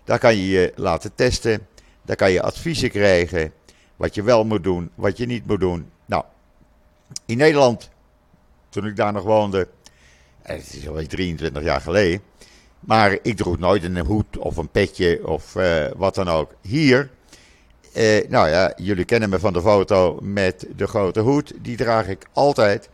Daar 0.03 0.19
kan 0.19 0.35
je 0.35 0.49
je 0.49 0.71
laten 0.75 1.15
testen, 1.15 1.67
daar 2.05 2.15
kan 2.15 2.31
je 2.31 2.41
adviezen 2.41 2.89
krijgen, 2.89 3.53
wat 3.99 4.15
je 4.15 4.23
wel 4.23 4.45
moet 4.45 4.63
doen, 4.63 4.89
wat 4.95 5.17
je 5.17 5.25
niet 5.25 5.47
moet 5.47 5.59
doen. 5.59 5.89
Nou, 6.05 6.23
in 7.25 7.37
Nederland, 7.37 7.89
toen 8.69 8.85
ik 8.85 8.95
daar 8.95 9.13
nog 9.13 9.23
woonde, 9.23 9.67
het 10.41 10.73
is 10.73 10.87
alweer 10.87 11.07
23 11.07 11.63
jaar 11.63 11.81
geleden, 11.81 12.21
Maar 12.79 13.17
ik 13.21 13.35
droeg 13.35 13.57
nooit 13.57 13.83
een 13.83 13.97
hoed 13.97 14.37
of 14.37 14.57
een 14.57 14.69
petje 14.69 15.27
of 15.27 15.53
wat 15.97 16.15
dan 16.15 16.27
ook. 16.27 16.53
Hier, 16.61 17.09
nou 18.29 18.49
ja, 18.49 18.73
jullie 18.75 19.05
kennen 19.05 19.29
me 19.29 19.39
van 19.39 19.53
de 19.53 19.61
foto 19.61 20.19
met 20.21 20.67
de 20.75 20.87
grote 20.87 21.19
hoed. 21.19 21.53
Die 21.61 21.77
draag 21.77 22.07
ik 22.07 22.27
altijd. 22.33 22.89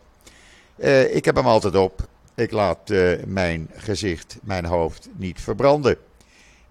ik 1.10 1.24
heb 1.24 1.36
hem 1.36 1.46
altijd 1.46 1.76
op. 1.76 2.08
Ik 2.34 2.50
laat 2.50 2.92
mijn 3.26 3.70
gezicht, 3.74 4.38
mijn 4.42 4.64
hoofd 4.64 5.08
niet 5.16 5.40
verbranden. 5.40 5.96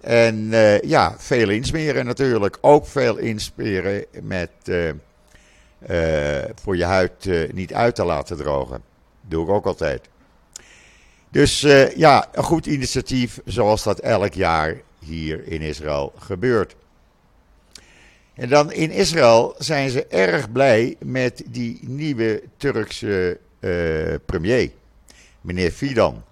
En 0.05 0.35
uh, 0.35 0.81
ja, 0.81 1.15
veel 1.17 1.49
insmeren 1.49 2.05
natuurlijk. 2.05 2.57
Ook 2.61 2.87
veel 2.87 3.17
insmeren 3.17 4.05
met, 4.21 4.49
uh, 4.65 4.87
uh, 5.89 6.43
voor 6.61 6.77
je 6.77 6.83
huid 6.83 7.29
niet 7.53 7.73
uit 7.73 7.95
te 7.95 8.05
laten 8.05 8.37
drogen. 8.37 8.81
Doe 9.21 9.43
ik 9.43 9.49
ook 9.49 9.65
altijd. 9.65 10.09
Dus 11.29 11.61
ja, 11.95 12.27
een 12.31 12.43
goed 12.43 12.65
initiatief 12.65 13.39
zoals 13.45 13.83
dat 13.83 13.99
elk 13.99 14.33
jaar 14.33 14.81
hier 14.99 15.47
in 15.47 15.61
Israël 15.61 16.13
gebeurt. 16.17 16.75
En 18.33 18.49
dan 18.49 18.71
in 18.71 18.91
Israël 18.91 19.55
zijn 19.57 19.89
ze 19.89 20.05
erg 20.05 20.51
blij 20.51 20.95
met 20.99 21.43
die 21.45 21.79
nieuwe 21.81 22.43
Turkse 22.57 23.39
premier, 24.25 24.71
meneer 25.41 25.71
Fidan. 25.71 26.23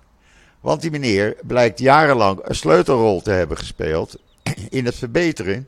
Want 0.63 0.82
die 0.82 0.91
meneer 0.91 1.36
blijkt 1.41 1.80
jarenlang 1.80 2.39
een 2.43 2.56
sleutelrol 2.56 3.21
te 3.21 3.32
hebben 3.32 3.58
gespeeld 3.58 4.17
in 4.69 4.86
het 4.86 4.95
verbeteren 4.95 5.67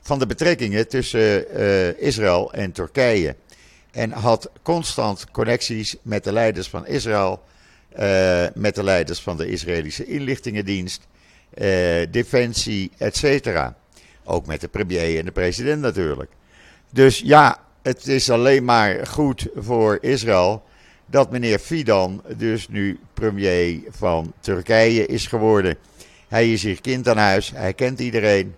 van 0.00 0.18
de 0.18 0.26
betrekkingen 0.26 0.88
tussen 0.88 1.60
uh, 1.60 2.00
Israël 2.00 2.52
en 2.52 2.72
Turkije. 2.72 3.36
En 3.90 4.10
had 4.10 4.50
constant 4.62 5.30
connecties 5.30 5.96
met 6.02 6.24
de 6.24 6.32
leiders 6.32 6.68
van 6.68 6.86
Israël, 6.86 7.42
uh, 7.98 8.44
met 8.54 8.74
de 8.74 8.84
leiders 8.84 9.20
van 9.20 9.36
de 9.36 9.48
Israëlische 9.48 10.04
inlichtingendienst, 10.04 11.06
uh, 11.54 11.66
defensie, 12.10 12.90
etc. 12.98 13.68
Ook 14.24 14.46
met 14.46 14.60
de 14.60 14.68
premier 14.68 15.18
en 15.18 15.24
de 15.24 15.32
president 15.32 15.80
natuurlijk. 15.80 16.30
Dus 16.90 17.18
ja, 17.18 17.58
het 17.82 18.06
is 18.06 18.30
alleen 18.30 18.64
maar 18.64 19.06
goed 19.06 19.48
voor 19.54 19.98
Israël 20.00 20.62
dat 21.14 21.30
meneer 21.30 21.58
Fidan 21.58 22.22
dus 22.36 22.68
nu 22.68 22.98
premier 23.12 23.80
van 23.90 24.32
Turkije 24.40 25.06
is 25.06 25.26
geworden. 25.26 25.76
Hij 26.28 26.52
is 26.52 26.62
hier 26.62 26.80
kind 26.80 27.08
aan 27.08 27.16
huis, 27.16 27.52
hij 27.54 27.72
kent 27.72 28.00
iedereen. 28.00 28.54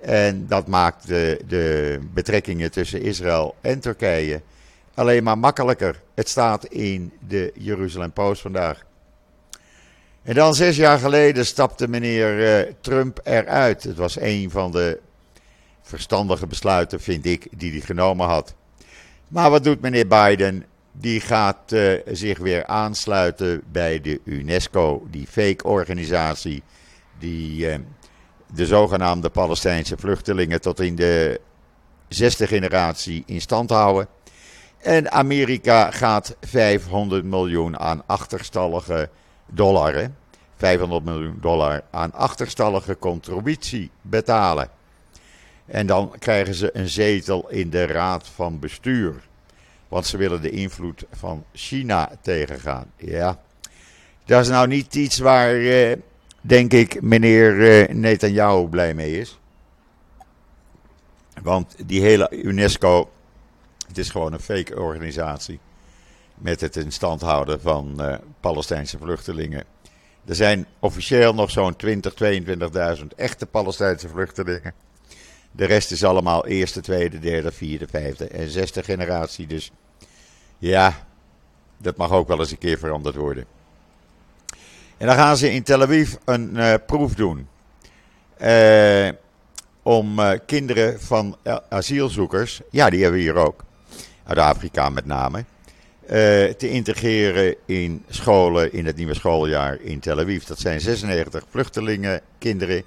En 0.00 0.46
dat 0.46 0.66
maakt 0.66 1.06
de, 1.06 1.40
de 1.46 1.98
betrekkingen 2.14 2.70
tussen 2.70 3.02
Israël 3.02 3.54
en 3.60 3.80
Turkije 3.80 4.40
alleen 4.94 5.22
maar 5.22 5.38
makkelijker. 5.38 6.02
Het 6.14 6.28
staat 6.28 6.64
in 6.64 7.12
de 7.28 7.52
Jeruzalem 7.54 8.12
Post 8.12 8.42
vandaag. 8.42 8.84
En 10.22 10.34
dan 10.34 10.54
zes 10.54 10.76
jaar 10.76 10.98
geleden 10.98 11.46
stapte 11.46 11.88
meneer 11.88 12.66
uh, 12.66 12.72
Trump 12.80 13.20
eruit. 13.24 13.82
Het 13.82 13.96
was 13.96 14.20
een 14.20 14.50
van 14.50 14.70
de 14.70 15.00
verstandige 15.82 16.46
besluiten, 16.46 17.00
vind 17.00 17.26
ik, 17.26 17.46
die 17.56 17.70
hij 17.70 17.80
genomen 17.80 18.26
had. 18.26 18.54
Maar 19.28 19.50
wat 19.50 19.64
doet 19.64 19.80
meneer 19.80 20.06
Biden? 20.06 20.64
Die 20.92 21.20
gaat 21.20 21.72
uh, 21.72 22.00
zich 22.06 22.38
weer 22.38 22.66
aansluiten 22.66 23.62
bij 23.72 24.00
de 24.00 24.20
UNESCO, 24.24 25.06
die 25.10 25.26
fake-organisatie 25.26 26.62
die 27.18 27.66
uh, 27.66 27.74
de 28.54 28.66
zogenaamde 28.66 29.30
Palestijnse 29.30 29.96
vluchtelingen 29.98 30.60
tot 30.60 30.80
in 30.80 30.94
de 30.94 31.40
zesde 32.08 32.46
generatie 32.46 33.22
in 33.26 33.40
stand 33.40 33.70
houden. 33.70 34.06
En 34.78 35.12
Amerika 35.12 35.90
gaat 35.90 36.36
500 36.40 37.24
miljoen 37.24 37.78
aan 37.78 38.02
achterstallige 38.06 39.10
dollar, 39.46 40.10
500 40.56 41.04
miljoen 41.04 41.38
dollar 41.40 41.82
aan 41.90 42.12
achterstallige 42.12 42.98
contributie 42.98 43.90
betalen. 44.02 44.68
En 45.66 45.86
dan 45.86 46.12
krijgen 46.18 46.54
ze 46.54 46.70
een 46.72 46.88
zetel 46.88 47.48
in 47.48 47.70
de 47.70 47.86
raad 47.86 48.28
van 48.28 48.58
bestuur. 48.58 49.27
Want 49.88 50.06
ze 50.06 50.16
willen 50.16 50.42
de 50.42 50.50
invloed 50.50 51.04
van 51.10 51.44
China 51.52 52.10
tegengaan. 52.20 52.92
Ja, 52.96 53.40
dat 54.24 54.40
is 54.40 54.48
nou 54.48 54.66
niet 54.66 54.94
iets 54.94 55.18
waar, 55.18 55.54
eh, 55.54 55.96
denk 56.40 56.72
ik, 56.72 57.02
meneer 57.02 57.70
eh, 57.70 57.94
Netanyahu 57.94 58.68
blij 58.68 58.94
mee 58.94 59.18
is. 59.18 59.38
Want 61.42 61.74
die 61.86 62.00
hele 62.00 62.30
UNESCO, 62.30 63.10
het 63.86 63.98
is 63.98 64.10
gewoon 64.10 64.32
een 64.32 64.40
fake 64.40 64.80
organisatie. 64.80 65.60
Met 66.34 66.60
het 66.60 66.76
in 66.76 66.92
stand 66.92 67.20
houden 67.20 67.60
van 67.60 67.94
uh, 68.00 68.14
Palestijnse 68.40 68.98
vluchtelingen. 68.98 69.64
Er 70.24 70.34
zijn 70.34 70.66
officieel 70.78 71.34
nog 71.34 71.50
zo'n 71.50 71.76
20, 71.76 72.14
22.000 72.98 73.06
echte 73.16 73.46
Palestijnse 73.46 74.08
vluchtelingen. 74.08 74.74
De 75.52 75.64
rest 75.64 75.90
is 75.90 76.04
allemaal 76.04 76.46
eerste, 76.46 76.80
tweede, 76.80 77.18
derde, 77.18 77.52
vierde, 77.52 77.86
vijfde 77.90 78.28
en 78.28 78.50
zesde 78.50 78.82
generatie. 78.82 79.46
Dus 79.46 79.70
ja, 80.58 81.06
dat 81.76 81.96
mag 81.96 82.10
ook 82.10 82.28
wel 82.28 82.38
eens 82.38 82.50
een 82.50 82.58
keer 82.58 82.78
veranderd 82.78 83.14
worden. 83.14 83.44
En 84.96 85.06
dan 85.06 85.16
gaan 85.16 85.36
ze 85.36 85.52
in 85.52 85.62
Tel 85.62 85.82
Aviv 85.82 86.14
een 86.24 86.50
uh, 86.56 86.74
proef 86.86 87.14
doen. 87.14 87.48
Uh, 88.42 89.08
om 89.82 90.18
uh, 90.18 90.30
kinderen 90.46 91.00
van 91.00 91.36
asielzoekers, 91.68 92.60
ja 92.70 92.90
die 92.90 93.02
hebben 93.02 93.18
we 93.20 93.26
hier 93.26 93.36
ook, 93.36 93.64
uit 94.24 94.38
Afrika 94.38 94.88
met 94.88 95.06
name, 95.06 95.44
te 96.56 96.70
integreren 96.70 97.54
in 97.66 98.04
scholen 98.08 98.72
in 98.72 98.86
het 98.86 98.96
nieuwe 98.96 99.14
schooljaar 99.14 99.80
in 99.80 100.00
Tel 100.00 100.20
Aviv. 100.20 100.44
Dat 100.44 100.58
zijn 100.58 100.80
96 100.80 101.44
vluchtelingen, 101.50 102.20
kinderen, 102.38 102.82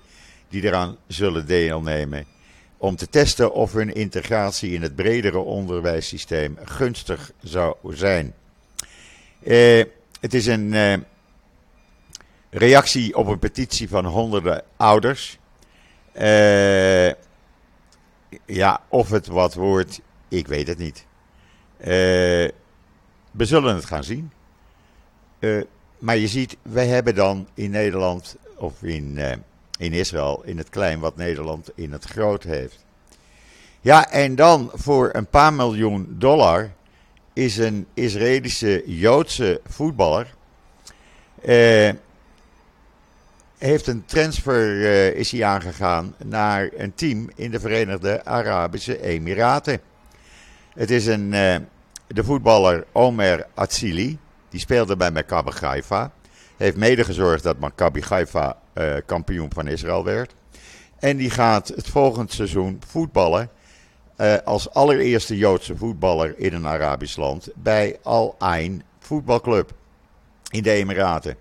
die 0.50 0.63
eraan 0.63 0.97
zullen 1.08 1.47
deelnemen 1.47 2.26
om 2.81 2.95
te 2.95 3.09
testen 3.09 3.53
of 3.53 3.73
hun 3.73 3.93
integratie 3.93 4.73
in 4.73 4.81
het 4.81 4.95
bredere 4.95 5.37
onderwijssysteem 5.37 6.57
gunstig 6.63 7.31
zou 7.43 7.75
zijn. 7.89 8.33
Uh, 9.43 9.83
het 10.19 10.33
is 10.33 10.45
een 10.45 10.73
uh, 10.73 10.93
reactie 12.49 13.15
op 13.15 13.27
een 13.27 13.39
petitie 13.39 13.89
van 13.89 14.05
honderden 14.05 14.63
ouders. 14.77 15.39
Uh, 16.15 17.11
ja, 18.45 18.81
of 18.87 19.09
het 19.09 19.27
wat 19.27 19.53
wordt, 19.53 20.01
ik 20.27 20.47
weet 20.47 20.67
het 20.67 20.77
niet. 20.77 21.05
we 21.77 22.53
zullen 23.45 23.75
het 23.75 23.85
gaan 23.85 24.03
zien. 24.03 24.31
maar 25.99 26.17
je 26.17 26.27
ziet, 26.27 26.57
wij 26.61 26.87
hebben 26.87 27.15
dan 27.15 27.47
in 27.53 27.71
Nederland 27.71 28.35
of 28.55 28.83
in 28.83 29.19
in 29.81 29.93
Israël 29.93 30.41
in 30.45 30.57
het 30.57 30.69
klein 30.69 30.99
wat 30.99 31.15
Nederland 31.15 31.69
in 31.75 31.91
het 31.91 32.05
groot 32.05 32.43
heeft. 32.43 32.85
Ja, 33.81 34.09
en 34.09 34.35
dan 34.35 34.71
voor 34.73 35.09
een 35.13 35.27
paar 35.27 35.53
miljoen 35.53 36.07
dollar 36.09 36.71
is 37.33 37.57
een 37.57 37.87
Israëlische 37.93 38.83
Joodse 38.85 39.61
voetballer. 39.65 40.33
Eh, 41.41 41.89
heeft 43.57 43.87
een 43.87 44.05
transfer 44.05 44.75
uh, 44.75 45.07
is 45.07 45.31
hij 45.31 45.43
aangegaan 45.43 46.15
naar 46.23 46.69
een 46.77 46.93
team 46.93 47.29
in 47.35 47.51
de 47.51 47.59
Verenigde 47.59 48.25
Arabische 48.25 49.01
Emiraten. 49.01 49.81
Het 50.73 50.91
is 50.91 51.05
een, 51.05 51.33
uh, 51.33 51.55
de 52.07 52.23
voetballer 52.23 52.85
Omer 52.91 53.47
Atsili. 53.53 54.17
Die 54.49 54.59
speelde 54.59 54.95
bij 54.95 55.11
Maccabi 55.11 55.51
Haifa. 55.59 56.11
Heeft 56.62 56.78
mede 56.78 57.04
gezorgd 57.04 57.43
dat 57.43 57.60
Maccabi 57.60 58.02
Haifa 58.10 58.58
uh, 58.74 58.93
kampioen 59.06 59.50
van 59.54 59.67
Israël 59.67 60.04
werd. 60.04 60.34
En 61.00 61.17
die 61.17 61.30
gaat 61.30 61.67
het 61.67 61.88
volgend 61.88 62.32
seizoen 62.32 62.82
voetballen 62.88 63.50
uh, 64.17 64.36
als 64.45 64.74
allereerste 64.74 65.38
Joodse 65.38 65.78
voetballer 65.78 66.34
in 66.38 66.54
een 66.54 66.67
Arabisch 66.67 67.15
land 67.15 67.50
bij 67.56 68.00
Al 68.04 68.36
Ain 68.39 68.84
voetbalclub 69.00 69.71
in 70.50 70.63
de 70.63 70.71
Emiraten. 70.71 71.36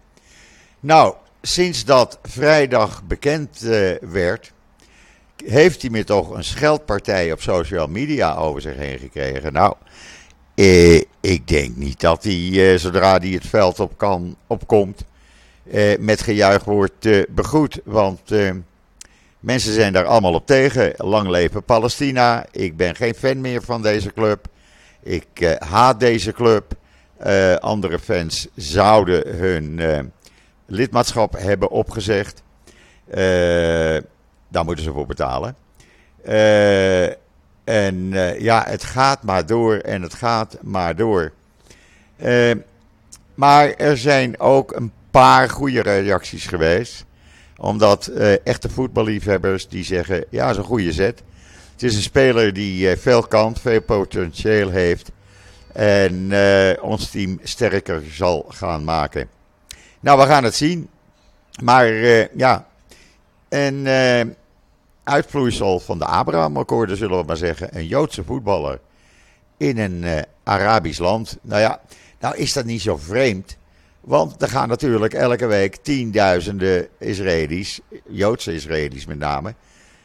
Nou, 0.80 1.14
sinds 1.42 1.84
dat 1.84 2.18
vrijdag 2.22 3.02
bekend 3.02 3.62
uh, 3.62 3.90
werd, 4.00 4.52
heeft 5.44 5.82
hij 5.82 5.90
me 5.90 6.04
toch 6.04 6.30
een 6.30 6.44
scheldpartij 6.44 7.32
op 7.32 7.40
social 7.40 7.86
media 7.86 8.34
over 8.34 8.60
zich 8.60 8.76
heen 8.76 8.98
gekregen. 8.98 9.52
Nou, 9.52 9.74
eh, 10.54 10.96
ik 11.20 11.48
denk 11.48 11.76
niet 11.76 12.00
dat 12.00 12.24
hij, 12.24 12.78
zodra 12.78 13.18
hij 13.18 13.28
het 13.28 13.46
veld 13.46 13.80
op 13.80 13.98
kan, 13.98 14.36
opkomt, 14.46 15.04
eh, 15.70 15.98
met 15.98 16.22
gejuich 16.22 16.64
wordt 16.64 17.06
eh, 17.06 17.22
begroet. 17.28 17.80
Want 17.84 18.30
eh, 18.30 18.50
mensen 19.40 19.72
zijn 19.72 19.92
daar 19.92 20.04
allemaal 20.04 20.34
op 20.34 20.46
tegen. 20.46 20.92
Lang 20.96 21.28
leven 21.28 21.62
Palestina. 21.62 22.46
Ik 22.50 22.76
ben 22.76 22.94
geen 22.96 23.14
fan 23.14 23.40
meer 23.40 23.62
van 23.62 23.82
deze 23.82 24.12
club. 24.12 24.46
Ik 25.02 25.26
eh, 25.34 25.68
haat 25.68 26.00
deze 26.00 26.32
club. 26.32 26.72
Eh, 27.16 27.54
andere 27.54 27.98
fans 27.98 28.48
zouden 28.54 29.36
hun 29.36 29.80
lidmaatschap 30.66 31.32
hebben 31.38 31.70
opgezegd. 31.70 32.42
daar 34.48 34.64
moeten 34.64 34.84
ze 34.84 34.92
voor 34.92 35.06
betalen. 35.06 35.56
en 37.64 38.10
ja, 38.38 38.64
het 38.66 38.84
gaat 38.84 39.22
maar 39.22 39.46
door 39.46 39.76
en 39.76 40.02
het 40.02 40.14
gaat 40.14 40.56
maar 40.62 40.96
door. 40.96 41.32
maar 43.34 43.74
er 43.74 43.98
zijn 43.98 44.40
ook 44.40 44.72
een 44.72 44.92
paar 45.10 45.50
goede 45.50 45.80
reacties 45.80 46.46
geweest. 46.46 47.04
Omdat 47.56 48.10
uh, 48.12 48.46
echte 48.46 48.68
voetballiefhebbers 48.68 49.68
die 49.68 49.84
zeggen, 49.84 50.24
ja, 50.30 50.42
dat 50.42 50.50
is 50.50 50.56
een 50.56 50.64
goede 50.64 50.92
zet. 50.92 51.22
Het 51.72 51.82
is 51.82 51.96
een 51.96 52.02
speler 52.02 52.52
die 52.52 52.96
veel 52.96 53.22
kant, 53.22 53.60
veel 53.60 53.82
potentieel 53.82 54.70
heeft. 54.70 55.10
En 55.72 56.32
ons 56.80 57.10
team 57.10 57.38
sterker 57.42 58.02
zal 58.10 58.46
gaan 58.48 58.84
maken. 58.84 59.28
Nou, 60.00 60.20
we 60.20 60.26
gaan 60.26 60.44
het 60.44 60.54
zien. 60.54 60.88
Maar 61.62 61.86
ja, 62.36 62.66
een 63.48 63.88
uitvloeisel 65.04 65.80
van 65.80 65.98
de 65.98 66.04
Abraham-akkoorden, 66.04 66.96
zullen 66.96 67.18
we 67.18 67.24
maar 67.24 67.36
zeggen. 67.36 67.76
Een 67.76 67.86
Joodse 67.86 68.24
voetballer 68.24 68.80
in 69.56 69.78
een 69.78 70.24
Arabisch 70.44 70.98
land. 70.98 71.36
Nou 71.42 71.60
ja, 71.60 71.80
nou 72.20 72.36
is 72.36 72.52
dat 72.52 72.64
niet 72.64 72.80
zo 72.80 72.96
vreemd. 72.96 73.56
Want 74.00 74.42
er 74.42 74.48
gaan 74.48 74.68
natuurlijk 74.68 75.14
elke 75.14 75.46
week 75.46 75.76
tienduizenden 75.76 76.88
Israëli's, 76.98 77.80
Joodse 78.08 78.54
Israëli's 78.54 79.06
met 79.06 79.18
name, 79.18 79.54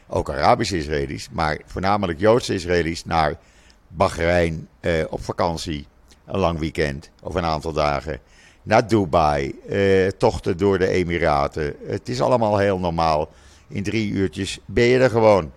ook 0.08 0.30
Arabische 0.30 0.76
Israëli's, 0.76 1.28
maar 1.32 1.58
voornamelijk 1.66 2.20
Joodse 2.20 2.54
Israëli's 2.54 3.04
naar 3.04 3.38
Bahrein 3.88 4.68
eh, 4.80 4.92
op 5.08 5.24
vakantie, 5.24 5.86
een 6.26 6.38
lang 6.38 6.58
weekend 6.58 7.10
of 7.22 7.34
een 7.34 7.44
aantal 7.44 7.72
dagen, 7.72 8.20
naar 8.62 8.88
Dubai, 8.88 9.54
eh, 9.68 10.08
tochten 10.08 10.56
door 10.56 10.78
de 10.78 10.88
Emiraten. 10.88 11.74
Het 11.86 12.08
is 12.08 12.20
allemaal 12.20 12.58
heel 12.58 12.78
normaal. 12.78 13.28
In 13.68 13.82
drie 13.82 14.10
uurtjes 14.10 14.58
ben 14.64 14.84
je 14.84 14.98
er 14.98 15.10
gewoon. 15.10 15.52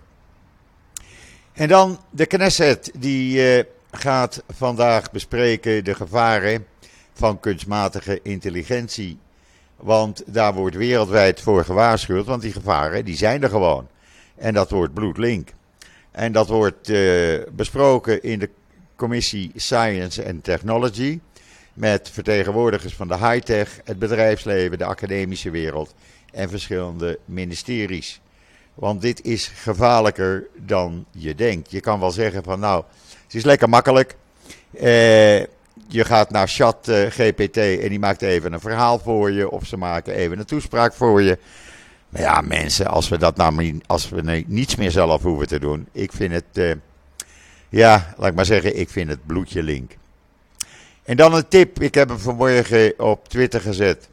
En 1.52 1.68
dan 1.68 2.00
de 2.10 2.26
Knesset, 2.26 2.90
die 2.98 3.56
uh, 3.56 3.64
gaat 3.90 4.42
vandaag 4.48 5.10
bespreken 5.10 5.84
de 5.84 5.94
gevaren 5.94 6.66
van 7.12 7.40
kunstmatige 7.40 8.20
intelligentie. 8.22 9.18
Want 9.76 10.22
daar 10.26 10.54
wordt 10.54 10.76
wereldwijd 10.76 11.40
voor 11.40 11.64
gewaarschuwd, 11.64 12.26
want 12.26 12.42
die 12.42 12.52
gevaren 12.52 13.04
die 13.04 13.16
zijn 13.16 13.42
er 13.42 13.48
gewoon. 13.48 13.88
En 14.36 14.54
dat 14.54 14.70
wordt 14.70 14.94
bloedlink. 14.94 15.52
En 16.10 16.32
dat 16.32 16.48
wordt 16.48 16.88
uh, 16.88 17.40
besproken 17.52 18.22
in 18.22 18.38
de 18.38 18.50
commissie 18.96 19.52
Science 19.56 20.28
and 20.28 20.44
Technology. 20.44 21.20
Met 21.74 22.10
vertegenwoordigers 22.12 22.94
van 22.94 23.08
de 23.08 23.16
high-tech, 23.16 23.80
het 23.84 23.98
bedrijfsleven, 23.98 24.78
de 24.78 24.84
academische 24.84 25.50
wereld 25.50 25.94
en 26.32 26.48
verschillende 26.48 27.18
ministeries. 27.24 28.20
Want 28.74 29.00
dit 29.00 29.24
is 29.24 29.46
gevaarlijker 29.46 30.46
dan 30.56 31.04
je 31.10 31.34
denkt. 31.34 31.70
Je 31.70 31.80
kan 31.80 32.00
wel 32.00 32.10
zeggen 32.10 32.42
van 32.42 32.60
nou, 32.60 32.84
het 33.24 33.34
is 33.34 33.44
lekker 33.44 33.68
makkelijk. 33.68 34.16
Eh, 34.70 35.42
je 35.88 36.04
gaat 36.04 36.30
naar 36.30 36.48
Chat 36.48 36.88
uh, 36.88 37.06
GPT 37.06 37.56
en 37.56 37.88
die 37.88 37.98
maakt 37.98 38.22
even 38.22 38.52
een 38.52 38.60
verhaal 38.60 38.98
voor 38.98 39.30
je. 39.30 39.50
Of 39.50 39.66
ze 39.66 39.76
maken 39.76 40.14
even 40.14 40.38
een 40.38 40.44
toespraak 40.44 40.94
voor 40.94 41.22
je. 41.22 41.38
Maar 42.08 42.20
ja, 42.20 42.40
mensen, 42.40 42.86
als 42.86 43.08
we 43.08 43.18
dat 43.18 43.36
nou 43.36 43.80
als 43.86 44.08
we 44.08 44.44
niets 44.46 44.76
meer 44.76 44.90
zelf 44.90 45.22
hoeven 45.22 45.48
te 45.48 45.58
doen. 45.58 45.86
Ik 45.92 46.12
vind 46.12 46.32
het, 46.32 46.44
uh, 46.54 46.72
ja, 47.68 48.14
laat 48.16 48.28
ik 48.28 48.34
maar 48.34 48.44
zeggen, 48.44 48.78
ik 48.78 48.88
vind 48.88 49.08
het 49.08 49.26
bloedje 49.26 49.62
link. 49.62 49.96
En 51.02 51.16
dan 51.16 51.34
een 51.34 51.48
tip, 51.48 51.80
ik 51.80 51.94
heb 51.94 52.08
hem 52.08 52.18
vanmorgen 52.18 52.94
op 52.98 53.28
Twitter 53.28 53.60
gezet. 53.60 54.08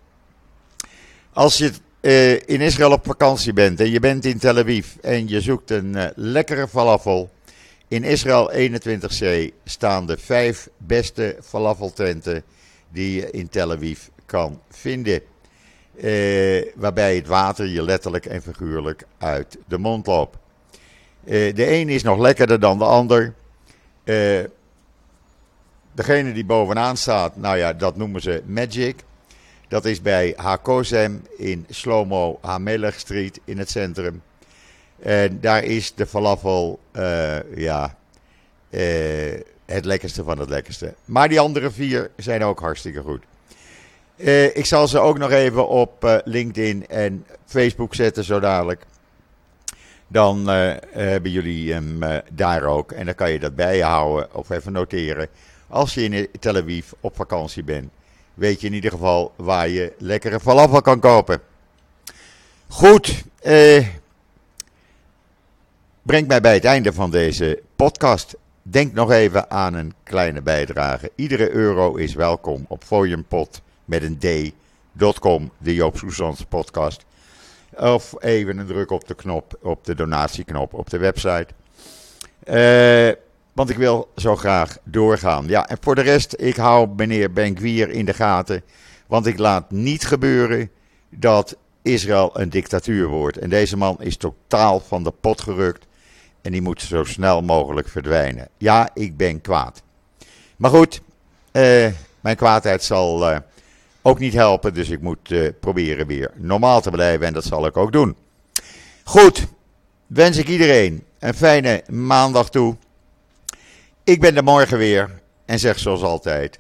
Als 1.34 1.58
je 1.58 1.72
uh, 2.02 2.32
in 2.32 2.62
Israël 2.62 2.92
op 2.92 3.06
vakantie 3.06 3.54
bent 3.54 3.80
en 3.80 3.90
je 3.90 4.00
bent 4.00 4.26
in 4.26 4.38
Tel 4.38 4.58
Aviv 4.58 4.88
en 5.02 5.28
je 5.28 5.42
zoekt 5.42 5.72
een 5.72 6.12
lekkere 6.16 6.68
falafel. 6.68 7.30
In 7.90 8.04
Israël 8.04 8.52
21C 8.54 9.54
staan 9.64 10.06
de 10.06 10.18
vijf 10.18 10.70
beste 10.78 11.38
falafeltenten 11.44 12.44
die 12.90 13.16
je 13.16 13.32
in 13.32 13.50
Tel 13.50 13.72
Aviv 13.72 14.00
kan 14.26 14.62
vinden. 14.70 15.22
Uh, 15.96 16.66
waarbij 16.76 17.16
het 17.16 17.28
water 17.28 17.66
je 17.66 17.82
letterlijk 17.82 18.26
en 18.26 18.42
figuurlijk 18.42 19.04
uit 19.18 19.58
de 19.68 19.78
mond 19.78 20.08
loopt. 20.08 20.38
de 21.24 21.72
een 21.72 21.90
is 21.90 22.04
nog 22.04 22.20
lekkerder 22.20 22.60
dan 22.60 22.78
de 22.78 22.86
ander. 22.86 23.34
degene 25.92 26.34
die 26.34 26.46
bovenaan 26.46 26.98
staat, 26.98 27.36
nou 27.38 27.58
ja, 27.58 27.74
dat 27.74 27.98
noemen 27.98 28.22
ze 28.22 28.44
Magic. 28.46 29.04
Dat 29.68 29.86
is 29.86 30.02
bij 30.02 30.34
Hakozem 30.36 31.22
in 31.38 31.66
Slomo 31.70 32.40
Hamelech 32.42 33.00
Street 33.00 33.40
in 33.46 33.58
het 33.58 33.70
centrum. 33.70 34.22
En 35.00 35.40
daar 35.42 35.64
is 35.64 35.94
de 35.94 36.06
falafel, 36.06 36.80
uh, 36.94 37.56
ja, 37.56 37.96
uh, 38.70 38.82
het 39.66 39.86
lekkerste 39.86 40.24
van 40.24 40.40
het 40.40 40.50
lekkerste. 40.50 40.94
Maar 41.06 41.30
die 41.30 41.40
andere 41.40 41.72
vier 41.72 42.12
zijn 42.16 42.44
ook 42.44 42.60
hartstikke 42.60 43.02
goed. 43.02 43.24
Uh, 44.16 44.56
ik 44.56 44.66
zal 44.66 44.88
ze 44.88 45.00
ook 45.00 45.18
nog 45.18 45.32
even 45.32 45.68
op 45.68 46.22
LinkedIn 46.26 46.88
en 46.88 47.26
Facebook 47.46 47.96
zetten 47.96 48.24
zo 48.24 48.40
dadelijk. 48.40 48.86
Dan 50.08 50.48
hebben 50.48 51.32
jullie 51.32 51.74
hem 51.74 52.00
daar 52.32 52.64
ook. 52.64 52.92
En 52.92 53.06
dan 53.06 53.16
kan 53.16 53.32
je 53.32 53.40
dat 53.40 53.56
bij 53.56 53.78
je 53.78 53.84
houden 53.84 54.36
of 54.36 54.50
even 54.50 54.72
noteren. 54.72 55.28
Als 55.68 55.94
je 55.94 56.04
in 56.04 56.28
Tel 56.40 56.56
Aviv 56.56 56.92
op 57.02 57.16
vakantie 57.16 57.64
bent 57.64 57.90
weet 58.38 58.62
je 58.62 58.68
in 58.68 58.74
ieder 58.74 58.92
geval 58.92 59.34
waar 59.36 59.70
je 59.70 59.94
lekkere 59.98 60.40
falafel 60.40 60.82
kan 60.82 61.00
kopen. 61.00 61.42
Goed, 62.68 63.24
eh, 63.42 63.88
brengt 66.08 66.28
mij 66.28 66.42
bij 66.42 66.54
het 66.54 66.66
einde 66.66 66.94
van 66.94 67.12
deze 67.12 67.62
podcast. 67.76 68.36
Denk 68.62 68.94
nog 68.94 69.12
even 69.12 69.52
aan 69.52 69.74
een 69.74 69.94
kleine 70.04 70.42
bijdrage. 70.42 71.12
Iedere 71.16 71.52
euro 71.52 71.96
is 71.96 72.14
welkom 72.14 72.66
op 72.68 72.84
foliumpot 72.84 73.62
met 73.86 74.04
een 74.04 74.18
d.com, 74.18 75.52
de 75.58 75.74
Joop 75.74 75.98
Soesans 75.98 76.46
podcast. 76.46 77.06
Of 77.76 78.14
even 78.20 78.58
een 78.58 78.66
druk 78.66 78.92
op 78.92 79.08
de 79.08 79.16
knop, 79.16 79.58
op 79.62 79.86
de 79.86 79.96
donatieknop 79.96 80.74
op 80.74 80.90
de 80.90 80.98
website. 80.98 81.48
Eh... 82.44 83.10
Want 83.54 83.70
ik 83.70 83.78
wil 83.78 84.12
zo 84.16 84.36
graag 84.36 84.78
doorgaan. 84.84 85.48
Ja, 85.48 85.68
en 85.68 85.78
voor 85.82 85.96
de 85.96 86.02
rest, 86.02 86.36
ik 86.38 86.56
hou 86.56 86.90
meneer 86.96 87.34
Benkwier 87.34 87.90
in 87.90 88.06
de 88.06 88.14
gaten. 88.14 88.62
Want 89.08 89.26
ik 89.26 89.38
laat 89.38 89.72
niet 89.72 90.06
gebeuren 90.06 90.70
dat 91.10 91.58
Israël 91.82 92.30
een 92.34 92.50
dictatuur 92.50 93.08
wordt. 93.08 93.38
En 93.38 93.50
deze 93.50 93.78
man 93.78 93.98
is 94.00 94.18
totaal 94.18 94.80
van 94.80 95.04
de 95.04 95.14
pot 95.22 95.42
gerukt. 95.42 95.87
En 96.48 96.54
die 96.54 96.62
moet 96.62 96.82
zo 96.82 97.04
snel 97.04 97.42
mogelijk 97.42 97.90
verdwijnen. 97.90 98.48
Ja, 98.58 98.90
ik 98.94 99.18
ben 99.18 99.42
kwaad. 99.42 99.82
Maar 100.58 100.72
goed, 100.72 101.02
eh, 101.52 101.92
mijn 102.20 102.36
kwaadheid 102.36 102.84
zal 102.84 103.30
eh, 103.30 103.38
ook 104.02 104.20
niet 104.20 104.34
helpen. 104.34 104.74
Dus 104.74 104.90
ik 104.90 105.02
moet 105.02 105.32
eh, 105.32 105.50
proberen 105.60 106.08
weer 106.08 106.32
normaal 106.36 106.82
te 106.82 106.90
blijven. 106.90 107.28
En 107.28 107.34
dat 107.34 107.44
zal 107.44 107.66
ik 107.66 107.78
ook 107.78 107.92
doen. 107.92 108.16
Goed, 109.04 109.48
wens 110.06 110.38
ik 110.38 110.48
iedereen 110.48 111.04
een 111.20 111.34
fijne 111.34 111.84
maandag 111.88 112.50
toe. 112.50 112.76
Ik 114.04 114.20
ben 114.20 114.36
er 114.38 114.44
morgen 114.44 114.78
weer 114.78 115.22
en 115.46 115.60
zeg 115.60 115.80
zoals 115.80 116.02
altijd: 116.02 116.60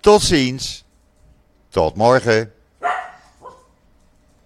tot 0.00 0.22
ziens, 0.22 0.84
tot 1.68 1.96
morgen. 1.96 2.52